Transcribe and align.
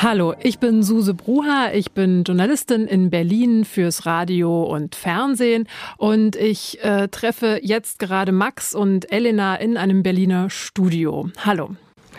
Hallo, 0.00 0.34
ich 0.42 0.58
bin 0.58 0.82
Suse 0.82 1.14
Bruha, 1.14 1.72
ich 1.72 1.92
bin 1.92 2.22
Journalistin 2.22 2.86
in 2.86 3.10
Berlin 3.10 3.64
fürs 3.64 4.04
Radio 4.04 4.62
und 4.62 4.94
Fernsehen 4.94 5.66
und 5.96 6.36
ich 6.36 6.82
äh, 6.84 7.08
treffe 7.08 7.60
jetzt 7.62 7.98
gerade 7.98 8.30
Max 8.30 8.74
und 8.74 9.10
Elena 9.10 9.56
in 9.56 9.76
einem 9.76 10.02
Berliner 10.02 10.50
Studio. 10.50 11.30
Hallo. 11.44 11.76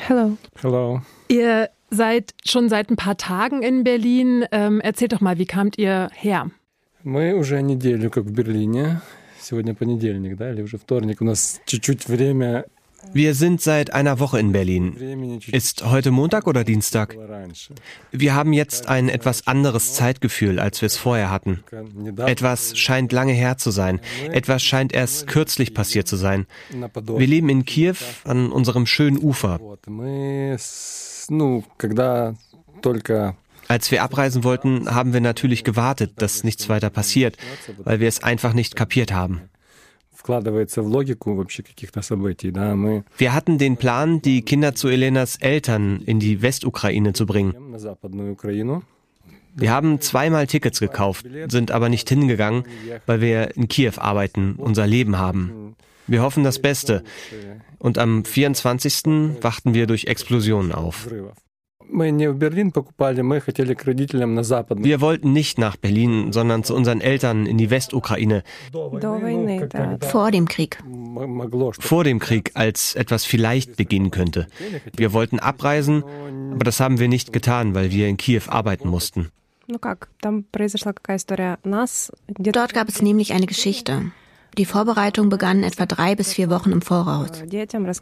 Hallo. 0.10 0.38
Hallo. 0.64 1.02
Ihr 1.28 1.70
seid 1.90 2.34
schon 2.46 2.68
seit 2.68 2.90
ein 2.90 2.96
paar 2.96 3.18
Tagen 3.18 3.62
in 3.62 3.84
Berlin. 3.84 4.46
Ähm, 4.52 4.82
erzählt 4.82 5.14
doch 5.14 5.22
mal, 5.22 5.38
wie 5.38 5.46
kamt 5.46 5.78
ihr 5.78 6.10
her? 6.14 6.50
Мы 7.04 7.36
уже 7.36 7.62
неделю 7.62 8.10
как 8.10 8.26
в 8.26 8.34
Берлине. 8.34 9.02
Сегодня 9.40 9.74
понедельник, 9.74 10.36
да, 10.36 10.52
или 10.52 10.62
уже 10.62 10.78
вторник. 10.78 11.22
У 11.22 11.26
нас 11.26 11.62
чуть-чуть 11.66 12.08
время 12.08 12.66
wir 13.13 13.35
sind 13.35 13.61
seit 13.61 13.93
einer 13.93 14.19
Woche 14.19 14.39
in 14.39 14.53
Berlin. 14.53 15.41
Ist 15.51 15.85
heute 15.85 16.11
Montag 16.11 16.47
oder 16.47 16.65
Dienstag? 16.65 17.17
Wir 18.11 18.35
haben 18.35 18.53
jetzt 18.53 18.89
ein 18.89 19.09
etwas 19.09 19.47
anderes 19.47 19.95
Zeitgefühl, 19.95 20.59
als 20.59 20.81
wir 20.81 20.87
es 20.87 20.97
vorher 20.97 21.31
hatten. 21.31 21.63
Etwas 22.19 22.79
scheint 22.79 23.13
lange 23.13 23.33
her 23.33 23.59
zu 23.59 23.71
sein. 23.71 24.01
Etwas 24.31 24.63
scheint 24.63 24.93
erst 24.93 25.27
kürzlich 25.27 25.75
passiert 25.75 26.09
zu 26.09 26.17
sein. 26.17 26.47
Wir 26.71 27.27
leben 27.27 27.49
in 27.49 27.65
Kiew 27.65 27.97
an 28.25 28.53
unserem 28.53 28.87
schönen 28.87 29.19
Ufer. 29.19 29.59
Als 33.69 33.91
wir 33.91 34.03
abreisen 34.03 34.45
wollten, 34.45 34.95
haben 34.95 35.13
wir 35.13 35.21
natürlich 35.21 35.65
gewartet, 35.65 36.13
dass 36.17 36.45
nichts 36.45 36.69
weiter 36.69 36.91
passiert, 36.91 37.37
weil 37.79 38.01
wir 38.01 38.09
es 38.09 38.23
einfach 38.23 38.53
nicht 38.53 38.77
kapiert 38.77 39.13
haben. 39.13 39.43
Wir 43.19 43.35
hatten 43.35 43.59
den 43.59 43.77
Plan, 43.77 44.23
die 44.23 44.43
Kinder 44.43 44.75
zu 44.75 44.89
Elenas 44.89 45.37
Eltern 45.37 46.01
in 46.07 46.21
die 46.21 46.43
Westukraine 46.43 47.13
zu 47.13 47.27
bringen. 47.27 47.55
Wir 49.55 49.71
haben 49.71 50.01
zweimal 50.01 50.47
Tickets 50.47 50.81
gekauft, 50.81 51.27
sind 51.49 51.71
aber 51.71 51.89
nicht 51.89 52.09
hingegangen, 52.09 52.65
weil 53.07 53.21
wir 53.21 53.57
in 53.57 53.69
Kiew 53.69 53.93
arbeiten, 53.99 54.55
unser 54.57 54.87
Leben 54.87 55.19
haben. 55.19 55.77
Wir 56.07 56.23
hoffen 56.23 56.45
das 56.45 56.59
Beste. 56.59 57.03
Und 57.79 57.99
am 57.99 58.25
24. 58.25 59.41
wachten 59.43 59.75
wir 59.75 59.87
durch 59.87 60.07
Explosionen 60.07 60.73
auf. 60.73 61.09
Wir 64.85 65.01
wollten 65.01 65.33
nicht 65.33 65.59
nach 65.59 65.77
Berlin, 65.77 66.33
sondern 66.33 66.65
zu 66.65 66.75
unseren 66.75 67.01
Eltern 67.01 67.47
in 67.47 67.59
die 67.59 67.71
Westukraine. 67.71 68.43
Vor 70.01 70.31
dem 70.31 70.49
Krieg. 70.49 70.79
Vor 71.81 72.05
dem 72.05 72.19
Krieg, 72.19 72.53
als 72.55 72.95
etwas 72.95 73.25
vielleicht 73.25 73.77
beginnen 73.77 74.11
könnte. 74.11 74.47
Wir 74.97 75.13
wollten 75.13 75.39
abreisen, 75.39 76.03
aber 76.53 76.65
das 76.65 76.81
haben 76.81 76.99
wir 76.99 77.09
nicht 77.09 77.33
getan, 77.33 77.75
weil 77.75 77.91
wir 77.91 78.09
in 78.09 78.17
Kiew 78.17 78.43
arbeiten 78.49 78.89
mussten. 78.89 79.29
Dort 82.39 82.75
gab 82.75 82.89
es 82.89 83.03
nämlich 83.03 83.33
eine 83.33 83.47
Geschichte. 83.47 84.13
Die 84.59 84.67
Vorbereitung 84.67 85.31
begann 85.31 85.63
etwa 85.63 85.87
drei 85.87 86.15
bis 86.15 86.35
vier 86.35 86.51
Wochen 86.51 86.73
im 86.73 86.83
Voraus. 86.83 87.31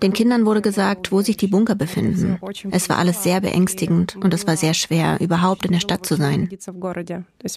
Den 0.03 0.13
Kindern 0.13 0.47
wurde 0.47 0.63
gesagt, 0.63 1.13
wo 1.13 1.21
sich 1.21 1.37
die 1.37 1.47
Bunker 1.47 1.77
befinden. 1.77 2.39
Es 2.71 2.89
war 2.89 2.99
alles 2.99 3.23
sehr 3.23 3.41
beängstigend 3.41 4.17
und 4.17 4.35
es 4.35 4.47
war 4.47 4.57
sehr 4.57 4.75
schwer, 4.75 5.19
überhaupt 5.21 5.65
in 5.65 5.73
der 5.73 5.81
Stadt 5.81 6.05
zu 6.05 6.17
sein. 6.17 6.49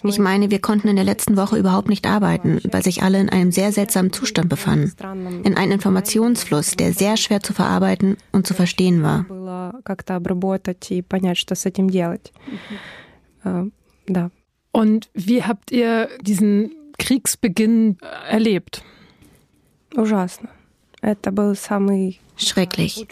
Ich 0.04 0.18
meine, 0.18 0.50
wir 0.50 0.60
konnten 0.60 0.88
in 0.88 0.96
der 0.96 1.04
letzten 1.04 1.36
Woche 1.36 1.58
überhaupt 1.58 1.88
nicht 1.88 2.06
arbeiten, 2.06 2.60
weil 2.70 2.84
sich 2.84 3.02
alle 3.02 3.20
in 3.20 3.28
einem 3.28 3.50
sehr 3.50 3.72
seltsamen 3.72 4.12
Zustand 4.12 4.48
befanden. 4.48 4.92
In 5.44 5.56
einem 5.56 5.72
Informationsfluss, 5.72 6.72
der 6.72 6.92
sehr 6.92 7.16
schwer 7.16 7.42
zu 7.42 7.52
verarbeiten 7.52 8.16
und 8.30 8.46
zu 8.46 8.54
verstehen 8.54 9.02
war. 9.02 9.26
Und 14.72 15.08
wie 15.14 15.42
habt 15.42 15.72
ihr 15.72 16.08
diesen 16.20 16.70
Kriegsbeginn 16.97 17.97
erlebt? 18.29 18.83
Schrecklich. 22.37 23.07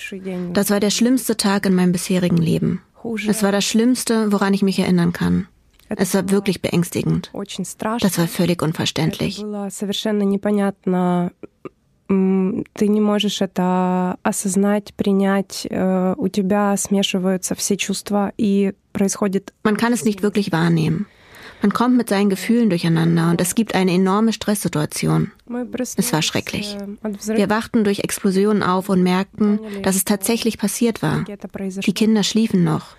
Das 0.53 0.69
war 0.69 0.79
der 0.79 0.89
schlimmste 0.89 1.37
Tag 1.37 1.65
in 1.65 1.75
meinem 1.75 1.91
bisherigen 1.91 2.37
Leben. 2.37 2.81
Es 3.27 3.43
war 3.43 3.51
das 3.51 3.65
Schlimmste, 3.65 4.31
woran 4.31 4.53
ich 4.53 4.61
mich 4.61 4.79
erinnern 4.79 5.13
kann. 5.13 5.47
Es 5.89 6.13
war 6.13 6.29
wirklich 6.29 6.61
beängstigend. 6.61 7.31
Das 7.33 8.17
war 8.17 8.27
völlig 8.27 8.61
unverständlich. 8.61 9.43
ты 12.09 12.87
не 12.87 13.01
можешь 13.01 13.41
это 13.41 14.17
осознать, 14.23 14.93
принять. 14.95 15.67
У 15.69 16.27
тебя 16.29 16.77
смешиваются 16.77 17.53
все 17.55 17.75
чувства 17.75 18.31
и 18.37 18.73
происходит... 18.93 19.53
Man 19.63 19.75
kann 19.77 19.91
es 19.91 20.05
nicht 20.05 20.23
wirklich 20.23 20.51
wahrnehmen. 20.51 21.07
Man 21.62 21.72
kommt 21.72 21.96
mit 21.96 22.08
seinen 22.08 22.28
Gefühlen 22.28 22.68
durcheinander 22.68 23.30
und 23.30 23.40
es 23.40 23.54
gibt 23.54 23.74
eine 23.74 23.92
enorme 23.92 24.32
Stresssituation. 24.32 25.30
Es 25.96 26.12
war 26.12 26.20
schrecklich. 26.20 26.76
Wir 27.26 27.48
wachten 27.48 27.84
durch 27.84 28.00
Explosionen 28.00 28.64
auf 28.64 28.88
und 28.88 29.02
merkten, 29.02 29.60
dass 29.82 29.94
es 29.94 30.04
tatsächlich 30.04 30.58
passiert 30.58 31.02
war. 31.02 31.24
Die 31.24 31.94
Kinder 31.94 32.24
schliefen 32.24 32.64
noch. 32.64 32.96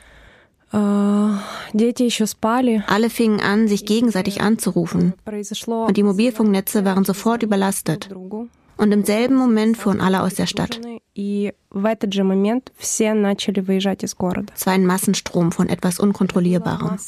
Alle 2.88 3.10
fingen 3.10 3.42
an, 3.42 3.68
sich 3.68 3.86
gegenseitig 3.86 4.42
anzurufen. 4.42 5.14
Und 5.26 5.98
die 5.98 6.04
Mobilfunknetze 6.04 6.86
waren 6.86 7.04
sofort 7.04 7.44
überlastet. 7.44 8.10
Und 8.78 8.92
im 8.92 9.04
selben 9.04 9.36
Moment 9.36 9.78
fuhren 9.78 10.02
alle 10.02 10.24
aus 10.24 10.34
der 10.36 10.48
Stadt 10.48 10.80
Es 14.55 14.67
war 14.67 14.73
ein 14.73 14.87
Massenstrom 14.87 15.53
von 15.53 15.69
etwas 15.69 15.99
Unkontrollierbarem. 16.01 16.99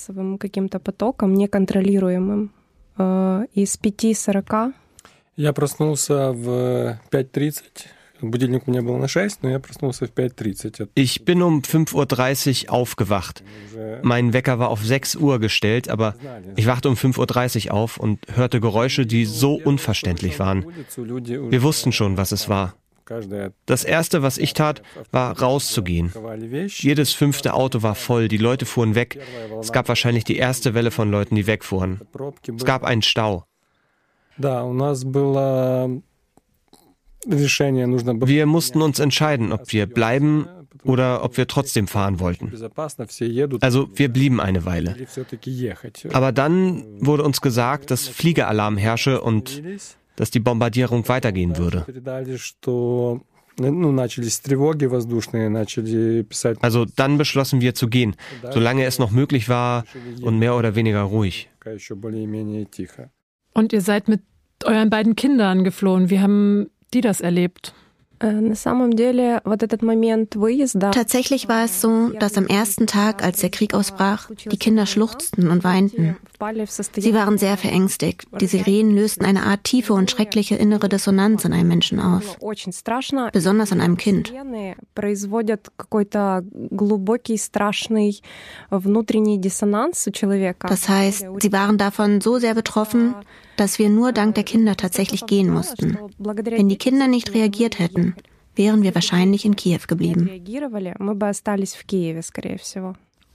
Я 5.37 5.53
проснулся 5.55 6.33
в 6.33 6.99
5.30. 7.11 7.63
Будильник 8.23 8.69
у 8.69 8.71
меня 8.71 8.83
был 8.83 8.99
на 8.99 9.09
6, 9.09 9.43
но 9.43 9.51
я 9.51 9.59
проснулся 9.59 10.07
в 10.07 10.11
5.30. 10.11 10.89
Ich 10.95 11.25
bin 11.25 11.41
um 11.43 11.63
5.30 11.63 12.67
Uhr 12.67 12.73
aufgewacht. 12.75 13.43
Mein 14.03 14.35
Wecker 14.35 14.59
war 14.59 14.69
auf 14.69 14.85
6 14.85 15.17
Uhr 15.17 15.39
gestellt, 15.39 15.89
aber 15.89 16.15
ich 16.57 16.67
wachte 16.67 16.91
um 16.91 16.97
5.30 16.97 17.69
Uhr 17.69 17.75
auf 17.75 17.97
und 17.97 18.19
hörte 18.35 18.61
Geräusche, 18.61 19.07
die 19.07 19.25
so 19.25 19.55
unverständlich 19.55 20.39
waren. 20.39 20.67
Wir 20.97 21.63
wussten 21.63 21.93
schon, 21.93 22.19
was 22.19 22.33
es 22.33 22.51
war. 22.51 22.75
Das 23.66 23.84
Erste, 23.84 24.22
was 24.24 24.38
ich 24.38 24.54
tat, 24.54 24.82
war 25.12 25.40
rauszugehen. 25.40 26.12
Jedes 26.68 27.14
fünfte 27.14 27.54
Auto 27.54 27.84
war 27.84 27.96
voll, 27.96 28.28
die 28.28 28.38
Leute 28.38 28.66
fuhren 28.66 28.96
weg. 28.96 29.20
Es 29.60 29.72
gab 29.72 29.88
wahrscheinlich 29.88 30.24
die 30.24 30.38
erste 30.38 30.74
Welle 30.74 30.92
von 30.92 31.12
Leuten, 31.12 31.36
die 31.36 31.48
wegfuhren. 31.48 32.02
Es 32.56 32.66
gab 32.66 32.84
einen 32.84 33.02
Stau. 33.02 33.46
Wir 37.28 38.46
mussten 38.46 38.82
uns 38.82 39.00
entscheiden, 39.00 39.52
ob 39.52 39.72
wir 39.72 39.86
bleiben 39.88 40.48
oder 40.84 41.24
ob 41.24 41.38
wir 41.38 41.48
trotzdem 41.48 41.88
fahren 41.88 42.20
wollten. 42.20 42.52
Also 43.62 43.90
wir 43.94 44.10
blieben 44.10 44.40
eine 44.40 44.66
Weile. 44.66 44.96
Aber 46.14 46.32
dann 46.32 46.86
wurde 47.06 47.24
uns 47.24 47.42
gesagt, 47.42 47.92
dass 47.92 48.08
Fliegeralarm 48.08 48.78
herrsche 48.78 49.22
und 49.22 49.62
dass 50.16 50.32
die 50.32 50.40
Bombardierung 50.40 51.08
weitergehen 51.08 51.58
würde. 51.58 51.86
Also 56.62 56.86
dann 56.96 57.18
beschlossen 57.18 57.62
wir 57.62 57.74
zu 57.74 57.88
gehen, 57.88 58.16
solange 58.52 58.86
es 58.86 59.00
noch 59.00 59.12
möglich 59.12 59.50
war 59.50 59.86
und 60.22 60.40
mehr 60.40 60.56
oder 60.56 60.76
weniger 60.76 61.02
ruhig. 61.02 61.50
Und 63.54 63.74
ihr 63.74 63.82
seid 63.82 64.08
mit 64.08 64.22
euren 64.66 64.90
beiden 64.90 65.16
Kindern 65.16 65.64
geflohen. 65.64 66.10
Wie 66.10 66.20
haben 66.20 66.70
die 66.94 67.02
das 67.02 67.22
erlebt? 67.22 67.74
Tatsächlich 70.92 71.50
war 71.50 71.66
es 71.66 71.82
so, 71.82 72.10
dass 72.10 72.38
am 72.38 72.48
ersten 72.48 72.88
Tag, 72.88 73.24
als 73.24 73.40
der 73.40 73.50
Krieg 73.50 73.74
ausbrach, 73.74 74.30
die 74.32 74.58
Kinder 74.58 74.86
schluchzten 74.86 75.50
und 75.50 75.64
weinten. 75.64 76.16
Sie 76.98 77.14
waren 77.14 77.38
sehr 77.38 77.58
verängstigt. 77.58 78.28
Die 78.40 78.48
Sirenen 78.48 78.96
lösten 78.96 79.26
eine 79.26 79.44
Art 79.44 79.64
tiefe 79.64 79.94
und 79.94 80.12
schreckliche 80.12 80.56
innere 80.56 80.90
Dissonanz 80.90 81.46
in 81.46 81.54
einem 81.54 81.68
Menschen 81.70 82.00
aus. 82.00 82.38
Besonders 83.32 83.72
an 83.72 83.82
einem 83.82 83.98
Kind. 83.98 84.34
Das 90.70 90.90
heißt, 90.90 91.26
sie 91.40 91.52
waren 91.52 91.78
davon 91.78 92.22
so 92.22 92.38
sehr 92.38 92.54
betroffen, 92.54 93.16
dass 93.57 93.79
wir 93.79 93.89
nur 93.89 94.13
dank 94.13 94.35
der 94.35 94.45
Kinder 94.45 94.77
tatsächlich 94.77 95.27
gehen 95.27 95.51
mussten. 95.51 95.99
Wenn 96.19 96.69
die 96.69 96.79
Kinder 96.79 97.09
nicht 97.09 97.35
reagiert 97.35 97.79
hätten, 97.79 98.15
wären 98.57 98.83
wir 98.83 98.95
wahrscheinlich 98.95 99.45
in 99.45 99.57
Kiew 99.57 99.81
geblieben. 99.87 100.31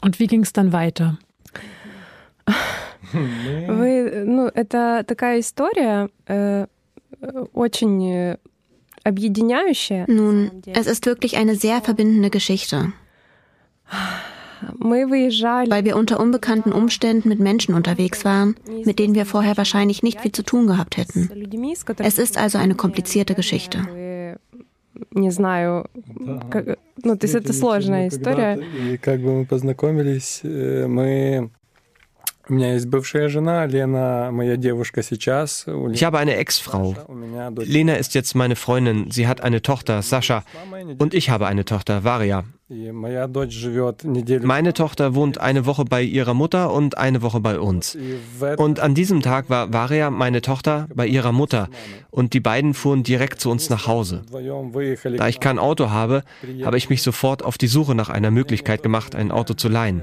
Und 0.02 0.20
wie 0.20 0.28
ging 0.28 0.42
es 0.42 0.54
dann 0.54 0.74
weiter? 0.74 1.18
Вы, 3.14 4.24
ну, 4.26 4.48
это 4.48 5.04
такая 5.08 5.40
история 5.40 6.10
э, 6.28 6.68
очень 7.54 8.36
объединяющая. 9.04 10.06
Nun, 10.08 10.64
es 10.66 10.88
ist 10.88 11.06
wirklich 11.06 11.38
eine 11.38 11.56
sehr 11.56 11.82
verbindende 11.82 12.30
Geschichte. 12.30 12.94
Weil 14.80 15.86
wir 15.86 15.96
unter 15.96 16.20
unbekannten 16.20 16.72
Umständen 16.72 17.30
mit 17.30 17.40
Menschen 17.40 17.76
unterwegs 17.76 18.26
waren, 18.26 18.56
mit 18.86 19.00
denen 19.00 19.16
wir 19.16 19.26
vorher 19.26 19.58
wahrscheinlich 19.58 20.02
nicht 20.02 20.22
viel 20.22 20.32
zu 20.32 20.44
tun 20.44 20.68
gehabt 20.68 20.98
hätten. 20.98 21.30
Es 21.98 22.18
ist 22.18 22.38
also 22.38 22.58
eine 22.58 22.76
komplizierte 22.76 23.36
Geschichte. 23.36 23.86
Не 25.12 25.32
знаю, 25.32 25.86
как, 26.50 26.78
ну, 27.04 27.18
то 27.18 27.26
есть 27.26 27.36
это 27.36 27.52
сложная 27.52 28.08
история. 28.08 28.58
И 28.94 28.98
как 28.98 29.22
бы 29.22 29.40
мы 29.40 29.46
познакомились, 29.46 30.42
мы 30.44 31.50
ich 32.48 32.54
habe 36.04 36.20
eine 36.20 36.36
Ex-Frau. 36.36 36.96
Lena 37.58 37.96
ist 37.96 38.14
jetzt 38.14 38.36
meine 38.36 38.56
Freundin. 38.56 39.10
Sie 39.10 39.28
hat 39.28 39.42
eine 39.42 39.64
Tochter, 39.64 40.04
Sascha. 40.04 40.44
Und 41.00 41.16
ich 41.16 41.32
habe 41.32 41.48
eine 41.48 41.66
Tochter, 41.66 42.04
Varia. 42.04 42.44
Meine 44.43 44.73
Tochter 44.73 45.15
wohnt 45.17 45.41
eine 45.41 45.67
Woche 45.67 45.85
bei 45.85 46.03
ihrer 46.03 46.35
Mutter 46.35 46.73
und 46.73 46.97
eine 46.97 47.21
Woche 47.21 47.41
bei 47.41 47.59
uns. 47.59 47.99
Und 48.59 48.79
an 48.79 48.95
diesem 48.95 49.23
Tag 49.23 49.51
war 49.51 49.73
Varia, 49.73 50.11
meine 50.11 50.41
Tochter, 50.41 50.87
bei 50.95 51.09
ihrer 51.09 51.33
Mutter. 51.33 51.69
Und 52.11 52.33
die 52.33 52.39
beiden 52.39 52.75
fuhren 52.75 53.03
direkt 53.03 53.41
zu 53.41 53.51
uns 53.51 53.71
nach 53.71 53.89
Hause. 53.89 54.23
Da 54.31 55.29
ich 55.29 55.41
kein 55.41 55.59
Auto 55.59 55.91
habe, 55.91 56.23
habe 56.63 56.79
ich 56.79 56.89
mich 56.89 57.03
sofort 57.03 57.43
auf 57.43 57.59
die 57.59 57.67
Suche 57.67 57.97
nach 57.97 58.09
einer 58.09 58.31
Möglichkeit 58.31 58.85
gemacht, 58.85 59.17
ein 59.17 59.33
Auto 59.33 59.55
zu 59.55 59.69
leihen. 59.69 60.01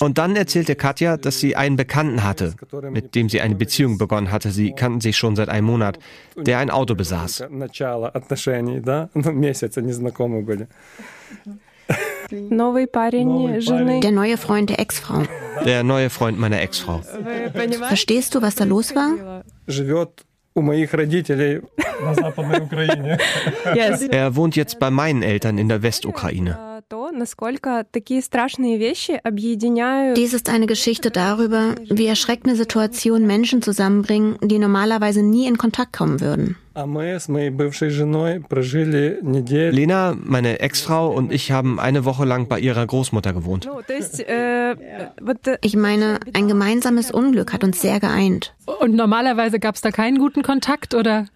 Und 0.00 0.18
dann 0.18 0.36
erzählte 0.36 0.74
Katja, 0.74 1.16
dass 1.16 1.40
sie 1.40 1.56
einen 1.56 1.76
Bekannten 1.76 2.24
hatte, 2.24 2.54
mit 2.90 3.14
dem 3.14 3.28
sie 3.28 3.40
eine 3.40 3.54
Beziehung 3.54 3.98
begonnen 3.98 4.30
hatte. 4.30 4.50
Sie 4.50 4.72
kannten 4.72 5.00
sich 5.00 5.16
schon 5.16 5.36
seit 5.36 5.48
einem 5.48 5.66
Monat, 5.66 5.98
der 6.36 6.58
ein 6.58 6.70
Auto 6.70 6.94
besaß. 6.94 7.44
Der 14.00 14.12
neue 14.12 14.36
Freund 14.36 14.70
der 14.70 14.78
Ex-Frau. 14.78 15.22
Der 15.64 15.82
neue 15.82 16.10
Freund 16.10 16.38
meiner 16.38 16.60
Ex-Frau. 16.60 17.02
Verstehst 17.88 18.34
du, 18.34 18.42
was 18.42 18.54
da 18.54 18.64
los 18.64 18.94
war? 18.94 19.42
Er 24.10 24.36
wohnt 24.36 24.56
jetzt 24.56 24.78
bei 24.78 24.90
meinen 24.90 25.22
Eltern 25.22 25.58
in 25.58 25.68
der 25.68 25.82
Westukraine. 25.82 26.69
Dies 30.16 30.34
ist 30.34 30.48
eine 30.48 30.66
Geschichte 30.66 31.12
darüber, 31.12 31.76
wie 31.88 32.06
erschreckende 32.06 32.56
Situationen 32.56 33.28
Menschen 33.28 33.62
zusammenbringen, 33.62 34.38
die 34.42 34.58
normalerweise 34.58 35.22
nie 35.22 35.46
in 35.46 35.56
Kontakt 35.56 35.92
kommen 35.92 36.20
würden. 36.20 36.56
Lena, 39.70 40.16
meine 40.22 40.60
Ex-Frau 40.60 41.10
und 41.10 41.32
ich 41.32 41.50
haben 41.50 41.80
eine 41.80 42.04
Woche 42.04 42.24
lang 42.24 42.46
bei 42.46 42.60
ihrer 42.60 42.86
Großmutter 42.86 43.32
gewohnt. 43.32 43.68
Ich 45.62 45.76
meine, 45.76 46.20
ein 46.32 46.46
gemeinsames 46.46 47.10
Unglück 47.10 47.52
hat 47.52 47.64
uns 47.64 47.80
sehr 47.80 47.98
geeint. 47.98 48.54
Und 48.78 48.94
normalerweise 48.94 49.58
gab 49.58 49.74
es 49.74 49.80
da 49.80 49.90
keinen 49.90 50.18
guten 50.18 50.42
Kontakt, 50.42 50.94
oder? 50.94 51.26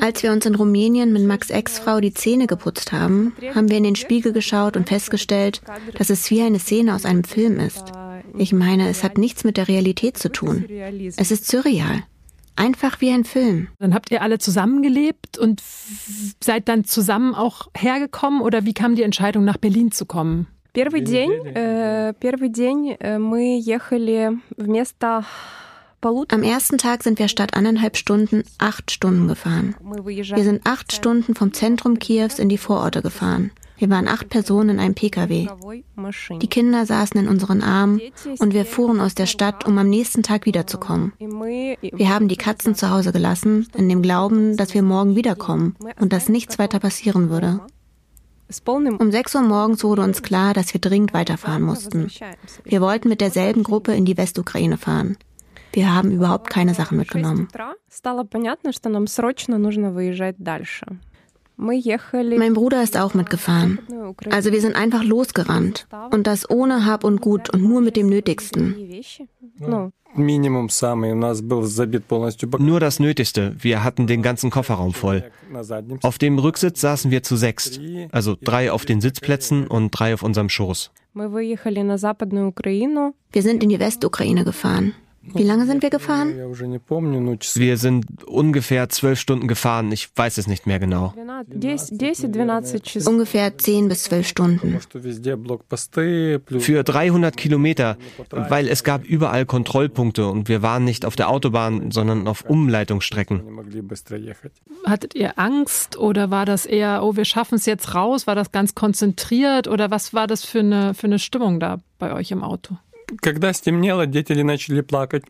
Als 0.00 0.22
wir 0.24 0.32
uns 0.32 0.44
in 0.44 0.56
Rumänien 0.56 1.12
mit 1.12 1.24
Max 1.24 1.50
Ex-Frau 1.50 2.00
die 2.00 2.14
Zähne 2.14 2.48
geputzt 2.48 2.90
haben, 2.90 3.32
haben 3.54 3.70
wir 3.70 3.76
in 3.76 3.84
den 3.84 3.96
Spiegel 3.96 4.32
geschaut 4.32 4.76
und 4.76 4.88
festgestellt, 4.88 5.62
dass 5.96 6.10
es 6.10 6.28
wie 6.32 6.42
eine 6.42 6.58
Szene 6.58 6.94
aus 6.94 7.04
einem 7.04 7.22
Film 7.22 7.60
ist. 7.60 7.92
Ich 8.37 8.53
meine, 8.53 8.89
es 8.89 9.03
hat 9.03 9.17
nichts 9.17 9.43
mit 9.43 9.57
der 9.57 9.67
Realität 9.67 10.17
zu 10.17 10.29
tun. 10.29 10.65
Es 11.17 11.31
ist 11.31 11.47
surreal. 11.47 12.03
Einfach 12.55 12.99
wie 12.99 13.09
ein 13.11 13.23
Film. 13.23 13.69
Dann 13.79 13.93
habt 13.93 14.11
ihr 14.11 14.21
alle 14.21 14.37
zusammengelebt 14.37 15.37
und 15.37 15.63
seid 16.43 16.67
dann 16.67 16.83
zusammen 16.83 17.33
auch 17.33 17.69
hergekommen 17.75 18.41
oder 18.41 18.65
wie 18.65 18.73
kam 18.73 18.95
die 18.95 19.03
Entscheidung, 19.03 19.45
nach 19.45 19.57
Berlin 19.57 19.91
zu 19.91 20.05
kommen? 20.05 20.47
Первый 20.73 21.01
день, 21.01 21.31
э, 21.55 22.13
первый 22.19 22.49
день 22.49 22.95
э, 22.99 23.17
мы 23.17 23.59
ехали 23.59 24.37
вместо 24.57 25.23
am 26.01 26.43
ersten 26.43 26.77
Tag 26.77 27.03
sind 27.03 27.19
wir 27.19 27.27
statt 27.27 27.55
anderthalb 27.55 27.97
Stunden 27.97 28.43
acht 28.57 28.89
Stunden 28.89 29.27
gefahren. 29.27 29.75
Wir 29.81 30.43
sind 30.43 30.61
acht 30.65 30.93
Stunden 30.93 31.35
vom 31.35 31.51
Zentrum 31.51 31.99
Kiews 31.99 32.39
in 32.39 32.47
die 32.47 32.57
Vororte 32.57 33.01
gefahren. 33.01 33.51
Wir 33.76 33.90
waren 33.90 34.08
acht 34.08 34.28
Personen 34.28 34.70
in 34.70 34.80
einem 34.80 34.94
Pkw. 34.94 35.48
Die 36.40 36.48
Kinder 36.48 36.86
saßen 36.86 37.20
in 37.20 37.28
unseren 37.28 37.62
Armen 37.62 38.00
und 38.38 38.54
wir 38.54 38.64
fuhren 38.64 39.00
aus 39.00 39.14
der 39.14 39.26
Stadt, 39.26 39.66
um 39.66 39.76
am 39.78 39.88
nächsten 39.88 40.22
Tag 40.22 40.46
wiederzukommen. 40.46 41.12
Wir 41.18 42.08
haben 42.08 42.28
die 42.28 42.36
Katzen 42.36 42.74
zu 42.74 42.90
Hause 42.90 43.12
gelassen, 43.12 43.68
in 43.74 43.88
dem 43.88 44.02
Glauben, 44.02 44.56
dass 44.56 44.74
wir 44.74 44.82
morgen 44.82 45.16
wiederkommen 45.16 45.76
und 46.00 46.12
dass 46.12 46.28
nichts 46.28 46.58
weiter 46.58 46.78
passieren 46.78 47.30
würde. 47.30 47.60
Um 48.98 49.10
6 49.10 49.34
Uhr 49.34 49.42
morgens 49.42 49.82
wurde 49.82 50.02
uns 50.02 50.22
klar, 50.22 50.54
dass 50.54 50.72
wir 50.74 50.80
dringend 50.80 51.14
weiterfahren 51.14 51.62
mussten. 51.62 52.08
Wir 52.62 52.80
wollten 52.80 53.08
mit 53.08 53.20
derselben 53.20 53.62
Gruppe 53.62 53.94
in 53.94 54.04
die 54.04 54.16
Westukraine 54.16 54.76
fahren. 54.76 55.16
Wir 55.72 55.92
haben 55.92 56.12
überhaupt 56.12 56.50
keine 56.50 56.74
Sachen 56.74 56.98
mitgenommen. 56.98 57.48
Mein 61.56 62.54
Bruder 62.54 62.82
ist 62.82 62.98
auch 62.98 63.14
mitgefahren. 63.14 63.78
Also 64.30 64.52
wir 64.52 64.60
sind 64.60 64.76
einfach 64.76 65.04
losgerannt. 65.04 65.86
Und 66.10 66.26
das 66.26 66.48
ohne 66.50 66.84
Hab 66.84 67.04
und 67.04 67.20
Gut 67.20 67.50
und 67.50 67.62
nur 67.62 67.80
mit 67.80 67.96
dem 67.96 68.08
Nötigsten. 68.08 68.74
Nur 72.58 72.80
das 72.80 73.00
Nötigste. 73.00 73.56
Wir 73.58 73.84
hatten 73.84 74.06
den 74.06 74.22
ganzen 74.22 74.50
Kofferraum 74.50 74.94
voll. 74.94 75.24
Auf 76.02 76.18
dem 76.18 76.38
Rücksitz 76.38 76.80
saßen 76.80 77.10
wir 77.10 77.22
zu 77.22 77.36
sechst. 77.36 77.80
Also 78.12 78.36
drei 78.40 78.70
auf 78.70 78.84
den 78.84 79.00
Sitzplätzen 79.00 79.66
und 79.66 79.90
drei 79.90 80.14
auf 80.14 80.22
unserem 80.22 80.48
Schoß. 80.48 80.92
Wir 81.14 81.58
sind 83.42 83.62
in 83.62 83.68
die 83.68 83.80
Westukraine 83.80 84.44
gefahren. 84.44 84.94
Wie 85.32 85.42
lange 85.42 85.66
sind 85.66 85.82
wir 85.82 85.90
gefahren? 85.90 86.34
Wir 86.36 87.76
sind 87.76 88.24
ungefähr 88.24 88.88
zwölf 88.88 89.18
Stunden 89.18 89.48
gefahren. 89.48 89.90
Ich 89.92 90.10
weiß 90.14 90.38
es 90.38 90.46
nicht 90.46 90.66
mehr 90.66 90.78
genau. 90.78 91.14
Ungefähr 93.06 93.58
zehn 93.58 93.88
bis 93.88 94.02
zwölf 94.04 94.28
Stunden. 94.28 94.78
Für 96.58 96.84
300 96.84 97.36
Kilometer, 97.36 97.96
weil 98.30 98.68
es 98.68 98.84
gab 98.84 99.04
überall 99.04 99.46
Kontrollpunkte 99.46 100.26
und 100.26 100.48
wir 100.48 100.62
waren 100.62 100.84
nicht 100.84 101.04
auf 101.04 101.16
der 101.16 101.28
Autobahn, 101.28 101.90
sondern 101.90 102.28
auf 102.28 102.44
Umleitungsstrecken. 102.44 103.42
Hattet 104.84 105.14
ihr 105.14 105.38
Angst 105.38 105.96
oder 105.96 106.30
war 106.30 106.44
das 106.44 106.66
eher, 106.66 107.02
oh, 107.02 107.16
wir 107.16 107.24
schaffen 107.24 107.56
es 107.56 107.66
jetzt 107.66 107.94
raus? 107.94 108.26
War 108.26 108.34
das 108.34 108.52
ganz 108.52 108.74
konzentriert 108.74 109.68
oder 109.68 109.90
was 109.90 110.12
war 110.12 110.26
das 110.26 110.44
für 110.44 110.60
eine, 110.60 110.94
für 110.94 111.06
eine 111.06 111.18
Stimmung 111.18 111.60
da 111.60 111.80
bei 111.98 112.12
euch 112.12 112.30
im 112.30 112.42
Auto? 112.42 112.76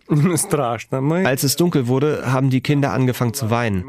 Als 1.26 1.42
es 1.42 1.56
dunkel 1.56 1.86
wurde, 1.88 2.32
haben 2.32 2.50
die 2.50 2.60
Kinder 2.60 2.92
angefangen 2.92 3.34
zu 3.34 3.50
weinen. 3.50 3.84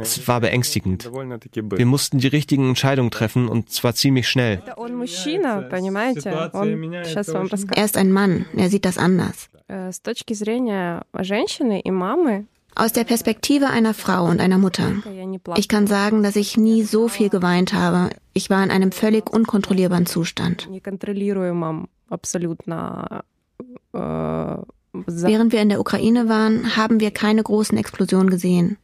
Es 0.00 0.26
war 0.28 0.40
beängstigend. 0.40 1.10
Wir 1.12 1.86
mussten 1.86 2.18
die 2.18 2.28
richtigen 2.28 2.68
Entscheidungen 2.68 3.10
treffen 3.10 3.48
und 3.48 3.70
zwar 3.70 3.94
ziemlich 3.94 4.28
schnell. 4.28 4.62
Er 7.74 7.84
ist 7.84 7.96
ein 7.96 8.12
Mann, 8.12 8.46
er 8.56 8.68
sieht 8.70 8.84
das 8.84 8.98
anders. 8.98 9.48
Aus 12.74 12.92
der 12.92 13.04
Perspektive 13.04 13.68
einer 13.68 13.92
Frau 13.92 14.24
und 14.24 14.40
einer 14.40 14.56
Mutter. 14.56 14.92
Ich 15.56 15.68
kann 15.68 15.86
sagen, 15.86 16.22
dass 16.22 16.36
ich 16.36 16.56
nie 16.56 16.82
so 16.82 17.08
viel 17.08 17.28
geweint 17.28 17.74
habe. 17.74 18.10
Ich 18.32 18.48
war 18.48 18.64
in 18.64 18.70
einem 18.70 18.92
völlig 18.92 19.28
unkontrollierbaren 19.30 20.06
Zustand. 20.06 20.68
Während 24.92 25.52
wir 25.52 25.62
in 25.62 25.68
der 25.68 25.80
Ukraine 25.80 26.28
waren, 26.28 26.76
haben 26.76 27.00
wir 27.00 27.10
keine 27.10 27.42
großen 27.42 27.78
Explosionen 27.78 28.30
gesehen. 28.30 28.76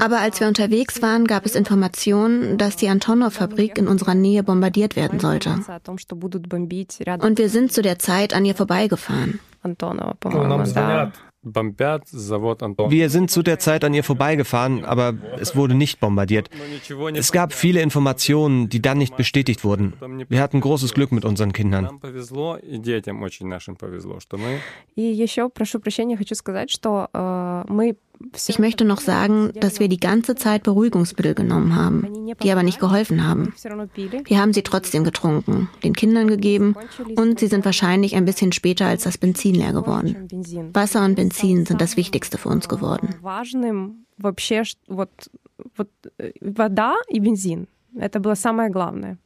Aber 0.00 0.20
als 0.20 0.40
wir 0.40 0.46
unterwegs 0.46 1.02
waren, 1.02 1.26
gab 1.26 1.46
es 1.46 1.54
Informationen, 1.54 2.58
dass 2.58 2.76
die 2.76 2.88
Antonov-Fabrik 2.88 3.78
in 3.78 3.88
unserer 3.88 4.14
Nähe 4.14 4.42
bombardiert 4.42 4.96
werden 4.96 5.18
sollte. 5.18 5.50
Und 7.20 7.38
wir 7.38 7.48
sind 7.48 7.72
zu 7.72 7.82
der 7.82 7.98
Zeit 7.98 8.34
an 8.34 8.44
ihr 8.44 8.54
vorbeigefahren. 8.54 9.40
Wir 12.88 13.10
sind 13.10 13.30
zu 13.30 13.42
der 13.42 13.58
Zeit 13.58 13.84
an 13.84 13.94
ihr 13.94 14.02
vorbeigefahren, 14.02 14.84
aber 14.84 15.14
es 15.38 15.54
wurde 15.54 15.74
nicht 15.74 16.00
bombardiert. 16.00 16.50
Es 17.14 17.30
gab 17.30 17.52
viele 17.52 17.80
Informationen, 17.82 18.68
die 18.68 18.82
dann 18.82 18.98
nicht 18.98 19.16
bestätigt 19.16 19.64
wurden. 19.64 19.92
Wir 20.28 20.40
hatten 20.40 20.60
großes 20.60 20.92
Glück 20.92 21.12
mit 21.12 21.24
unseren 21.24 21.52
Kindern. 21.52 22.00
Ich 28.47 28.59
möchte 28.59 28.85
noch 28.85 28.99
sagen, 28.99 29.51
dass 29.59 29.79
wir 29.79 29.87
die 29.87 29.99
ganze 29.99 30.35
Zeit 30.35 30.63
Beruhigungsmittel 30.63 31.33
genommen 31.33 31.75
haben, 31.75 32.35
die 32.43 32.51
aber 32.51 32.61
nicht 32.61 32.79
geholfen 32.79 33.25
haben. 33.25 33.53
Wir 34.25 34.39
haben 34.39 34.53
sie 34.53 34.61
trotzdem 34.61 35.03
getrunken, 35.03 35.69
den 35.83 35.93
Kindern 35.93 36.27
gegeben 36.27 36.75
und 37.15 37.39
sie 37.39 37.47
sind 37.47 37.65
wahrscheinlich 37.65 38.15
ein 38.15 38.25
bisschen 38.25 38.51
später 38.51 38.85
als 38.85 39.03
das 39.03 39.17
Benzin 39.17 39.55
leer 39.55 39.73
geworden. 39.73 40.27
Wasser 40.73 41.03
und 41.03 41.15
Benzin 41.15 41.65
sind 41.65 41.81
das 41.81 41.97
Wichtigste 41.97 42.37
für 42.37 42.49
uns 42.49 42.69
geworden. 42.69 43.15
Вода 46.41 46.95
и 47.09 47.19
бензин. 47.19 47.67
Это 47.97 48.19
было 48.19 48.35
самое 48.35 48.69
главное. 48.69 49.17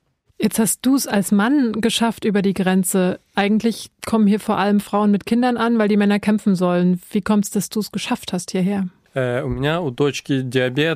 Jetzt 0.42 0.58
hast 0.58 0.86
du 0.86 0.96
es 0.96 1.06
als 1.06 1.32
Mann 1.32 1.72
geschafft 1.82 2.24
über 2.24 2.40
die 2.40 2.54
Grenze. 2.54 3.20
Eigentlich 3.34 3.90
kommen 4.06 4.26
hier 4.26 4.40
vor 4.40 4.56
allem 4.56 4.80
Frauen 4.80 5.10
mit 5.10 5.26
Kindern 5.26 5.58
an, 5.58 5.78
weil 5.78 5.88
die 5.88 5.98
Männer 5.98 6.18
kämpfen 6.18 6.54
sollen. 6.54 6.98
Wie 7.10 7.20
kommt 7.20 7.44
es, 7.44 7.50
dass 7.50 7.68
du 7.68 7.78
es 7.80 7.92
geschafft 7.92 8.32
hast 8.32 8.50
hierher? 8.50 8.88
Äh, 9.14 9.42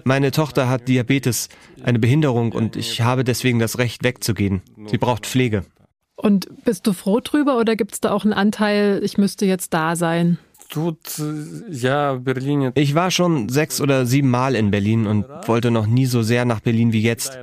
Meine 0.05 0.31
Tochter 0.31 0.69
hat 0.71 0.89
Diabetes, 0.89 1.49
eine 1.83 1.99
Behinderung, 1.99 2.53
und 2.53 2.77
ich 2.77 3.03
habe 3.03 3.23
deswegen 3.23 3.59
das 3.59 3.79
Recht 3.79 4.03
wegzugehen. 4.03 4.63
Sie 4.87 4.97
braucht 4.99 5.27
Pflege. 5.27 5.65
Und 6.17 6.65
bist 6.65 6.87
du 6.87 6.95
froh 6.95 7.21
drüber 7.21 7.59
oder 7.59 7.77
gibt 7.77 7.93
es 7.93 8.01
da 8.01 8.13
auch 8.13 8.25
einen 8.25 8.33
Anteil, 8.33 9.01
ich 9.03 9.19
müsste 9.19 9.45
jetzt 9.45 9.75
da 9.75 9.95
sein? 9.95 10.39
Ich 12.76 12.96
war 12.96 13.10
schon 13.10 13.50
sechs 13.50 13.82
oder 13.82 14.06
sieben 14.06 14.30
Mal 14.30 14.56
in 14.56 14.70
Berlin 14.70 15.08
und 15.08 15.26
wollte 15.48 15.72
noch 15.72 15.88
nie 15.88 16.06
so 16.06 16.22
sehr 16.22 16.46
nach 16.46 16.60
Berlin 16.60 16.94
wie 16.94 17.02
jetzt. 17.02 17.40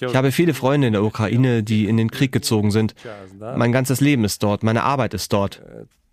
Ich 0.00 0.14
habe 0.14 0.30
viele 0.30 0.54
Freunde 0.54 0.86
in 0.86 0.92
der 0.92 1.02
Ukraine, 1.02 1.64
die 1.64 1.86
in 1.86 1.96
den 1.96 2.10
Krieg 2.10 2.30
gezogen 2.30 2.70
sind. 2.70 2.94
Mein 3.40 3.72
ganzes 3.72 4.00
Leben 4.00 4.24
ist 4.24 4.44
dort, 4.44 4.62
meine 4.62 4.84
Arbeit 4.84 5.12
ist 5.14 5.32
dort. 5.32 5.60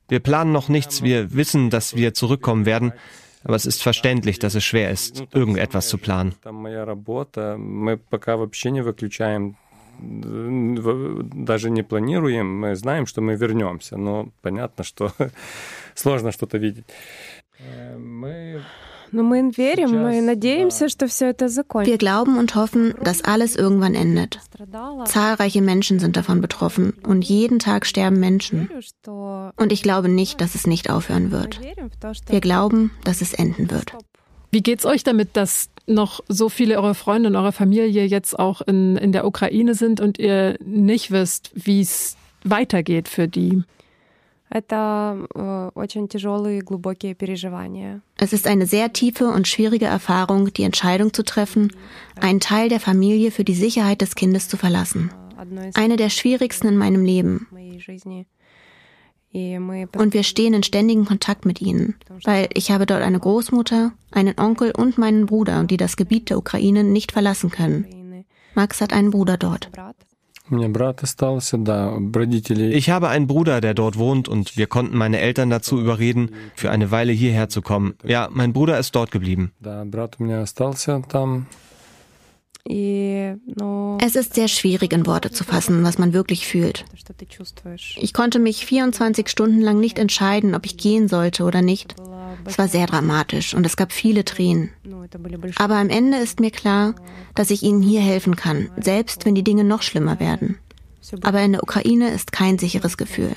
Wir 0.08 0.20
planen 0.20 0.52
noch 0.52 0.68
nichts, 0.68 1.04
wir 1.04 1.34
wissen, 1.34 1.70
dass 1.70 1.96
wir 1.96 2.16
zurückkommen 2.16 2.66
werden. 2.66 2.94
Aber 3.44 3.56
es 3.56 3.68
ist 3.68 3.84
verständlich, 3.84 4.40
dass 4.40 4.56
es 4.56 4.64
schwer 4.64 4.90
ist, 4.90 5.24
irgendetwas 5.34 5.88
zu 5.88 6.00
planen 6.00 6.34
даже 9.98 11.70
не 11.70 11.82
планируем, 11.84 12.48
мы 12.60 12.76
знаем, 12.76 13.06
что 13.06 13.22
мы 13.22 13.36
вернемся, 13.36 13.98
но 13.98 14.30
понятно, 14.42 14.84
что 14.84 15.14
сложно 15.96 16.32
что-то 16.32 16.58
видеть. 16.58 16.86
Мы 17.98 18.62
wir 21.86 21.98
glauben 21.98 22.38
und 22.38 22.56
hoffen, 22.56 22.94
dass 23.04 23.24
alles 23.24 23.56
irgendwann 23.56 23.96
endet. 23.96 24.40
Zahlreiche 25.06 25.62
Menschen 25.62 26.00
sind 26.00 26.18
davon 26.18 26.42
betroffen 26.42 26.94
und 27.06 27.24
jeden 27.24 27.60
Tag 27.60 27.86
sterben 27.86 28.20
Menschen. 28.20 28.70
Und 29.56 29.72
ich 29.72 29.84
glaube 29.84 30.10
nicht, 30.10 30.42
dass 30.42 30.56
es 30.56 30.68
nicht 30.68 30.90
aufhören 30.90 31.32
wird. 31.32 31.62
Wir 32.28 32.42
glauben, 32.42 32.92
dass 33.04 33.22
es 33.22 33.34
enden 33.34 33.72
wird. 33.72 33.94
Wie 34.52 34.62
geht's 34.62 34.86
euch 34.86 35.04
damit, 35.04 35.36
dass 35.38 35.70
noch 35.88 36.22
so 36.28 36.50
viele 36.50 36.76
eurer 36.78 36.96
Freunde 36.96 37.30
und 37.30 37.36
eurer 37.36 37.52
Familie 37.52 38.06
jetzt 38.06 38.38
auch 38.38 38.62
in, 38.62 38.96
in 38.98 39.12
der 39.12 39.26
Ukraine 39.26 39.76
sind 39.76 40.00
und 40.00 40.18
ihr 40.18 40.58
nicht 40.64 41.12
wisst, 41.12 41.52
wie 41.54 41.82
es 41.82 42.18
weitergeht 42.44 43.08
für 43.08 43.28
die? 43.28 43.64
Es 48.17 48.33
ist 48.33 48.47
eine 48.49 48.67
sehr 48.67 48.93
tiefe 48.93 49.29
und 49.29 49.47
schwierige 49.47 49.87
Erfahrung, 49.87 50.53
die 50.53 50.65
Entscheidung 50.65 51.13
zu 51.13 51.23
treffen, 51.23 51.73
einen 52.21 52.41
Teil 52.41 52.69
der 52.69 52.81
Familie 52.81 53.31
für 53.31 53.45
die 53.45 53.55
Sicherheit 53.55 54.01
des 54.01 54.17
Kindes 54.17 54.49
zu 54.49 54.57
verlassen. 54.57 55.13
Eine 55.75 55.97
der 55.97 56.11
schwierigsten 56.11 56.67
in 56.67 56.77
meinem 56.77 57.05
Leben. 57.05 57.47
Und 59.33 60.15
wir 60.15 60.25
stehen 60.25 60.55
in 60.55 60.65
ständigem 60.65 61.05
Kontakt 61.05 61.47
mit 61.47 61.61
ihnen, 61.61 61.95
weil 62.25 62.49
ich 62.53 62.73
habe 62.73 62.87
dort 62.87 63.03
eine 63.03 63.21
Großmutter, 63.21 63.93
einen 64.11 64.37
Onkel 64.37 64.73
und 64.77 64.99
meinen 64.99 65.27
Bruder, 65.27 65.63
die 65.63 65.77
das 65.77 65.97
Gebiet 65.97 66.29
der 66.29 66.39
Ukraine 66.39 66.83
nicht 66.83 67.13
verlassen 67.13 67.51
können. 67.51 68.25
Max 68.55 68.81
hat 68.81 68.93
einen 68.93 69.13
Bruder 69.13 69.37
dort. 69.37 69.71
Ich 72.73 72.91
habe 72.91 73.09
einen 73.09 73.27
Bruder, 73.27 73.61
der 73.61 73.75
dort 73.75 73.99
wohnt 73.99 74.29
und 74.29 74.57
wir 74.57 74.67
konnten 74.67 74.97
meine 74.97 75.21
Eltern 75.21 75.51
dazu 75.51 75.81
überreden, 75.81 76.31
für 76.55 76.71
eine 76.71 76.91
Weile 76.91 77.13
hierher 77.13 77.49
zu 77.49 77.63
kommen. 77.63 77.95
Ja, 78.05 78.29
mein 78.33 78.53
Bruder 78.53 78.79
ist 78.79 78.95
dort 78.95 79.11
geblieben. 79.11 79.53
Es 82.67 84.17
ist 84.17 84.35
sehr 84.35 84.49
schwierig 84.49 84.93
in 84.93 85.07
Worte 85.07 85.31
zu 85.31 85.45
fassen, 85.45 85.83
was 85.83 85.99
man 85.99 86.13
wirklich 86.13 86.47
fühlt. 86.47 86.85
Ich 87.97 88.13
konnte 88.13 88.39
mich 88.39 88.67
24 88.67 89.29
Stunden 89.29 89.61
lang 89.61 89.81
nicht 89.81 89.99
entscheiden, 89.99 90.55
ob 90.55 90.67
ich 90.67 90.77
gehen 90.77 91.09
sollte 91.09 91.45
oder 91.45 91.63
nicht. 91.63 91.97
Es 92.45 92.59
war 92.59 92.69
sehr 92.69 92.87
dramatisch 92.87 93.55
und 93.55 93.67
es 93.67 93.77
gab 93.77 93.93
viele 93.93 94.25
Tränen. 94.25 94.71
Aber 95.57 95.77
am 95.77 95.89
Ende 95.89 96.19
ist 96.19 96.41
mir 96.41 96.51
klar, 96.51 96.95
dass 97.35 97.51
ich 97.51 97.63
ihnen 97.63 97.83
hier 97.83 98.01
helfen 98.01 98.37
kann, 98.37 98.71
selbst 98.79 99.25
wenn 99.25 99.35
die 99.35 99.45
Dinge 99.45 99.65
noch 99.65 99.83
schlimmer 99.83 100.21
werden. 100.21 100.59
Aber 101.23 101.41
in 101.41 101.53
der 101.53 101.63
Ukraine 101.63 102.11
ist 102.11 102.33
kein 102.33 102.59
sicheres 102.59 102.97
Gefühl. 102.97 103.35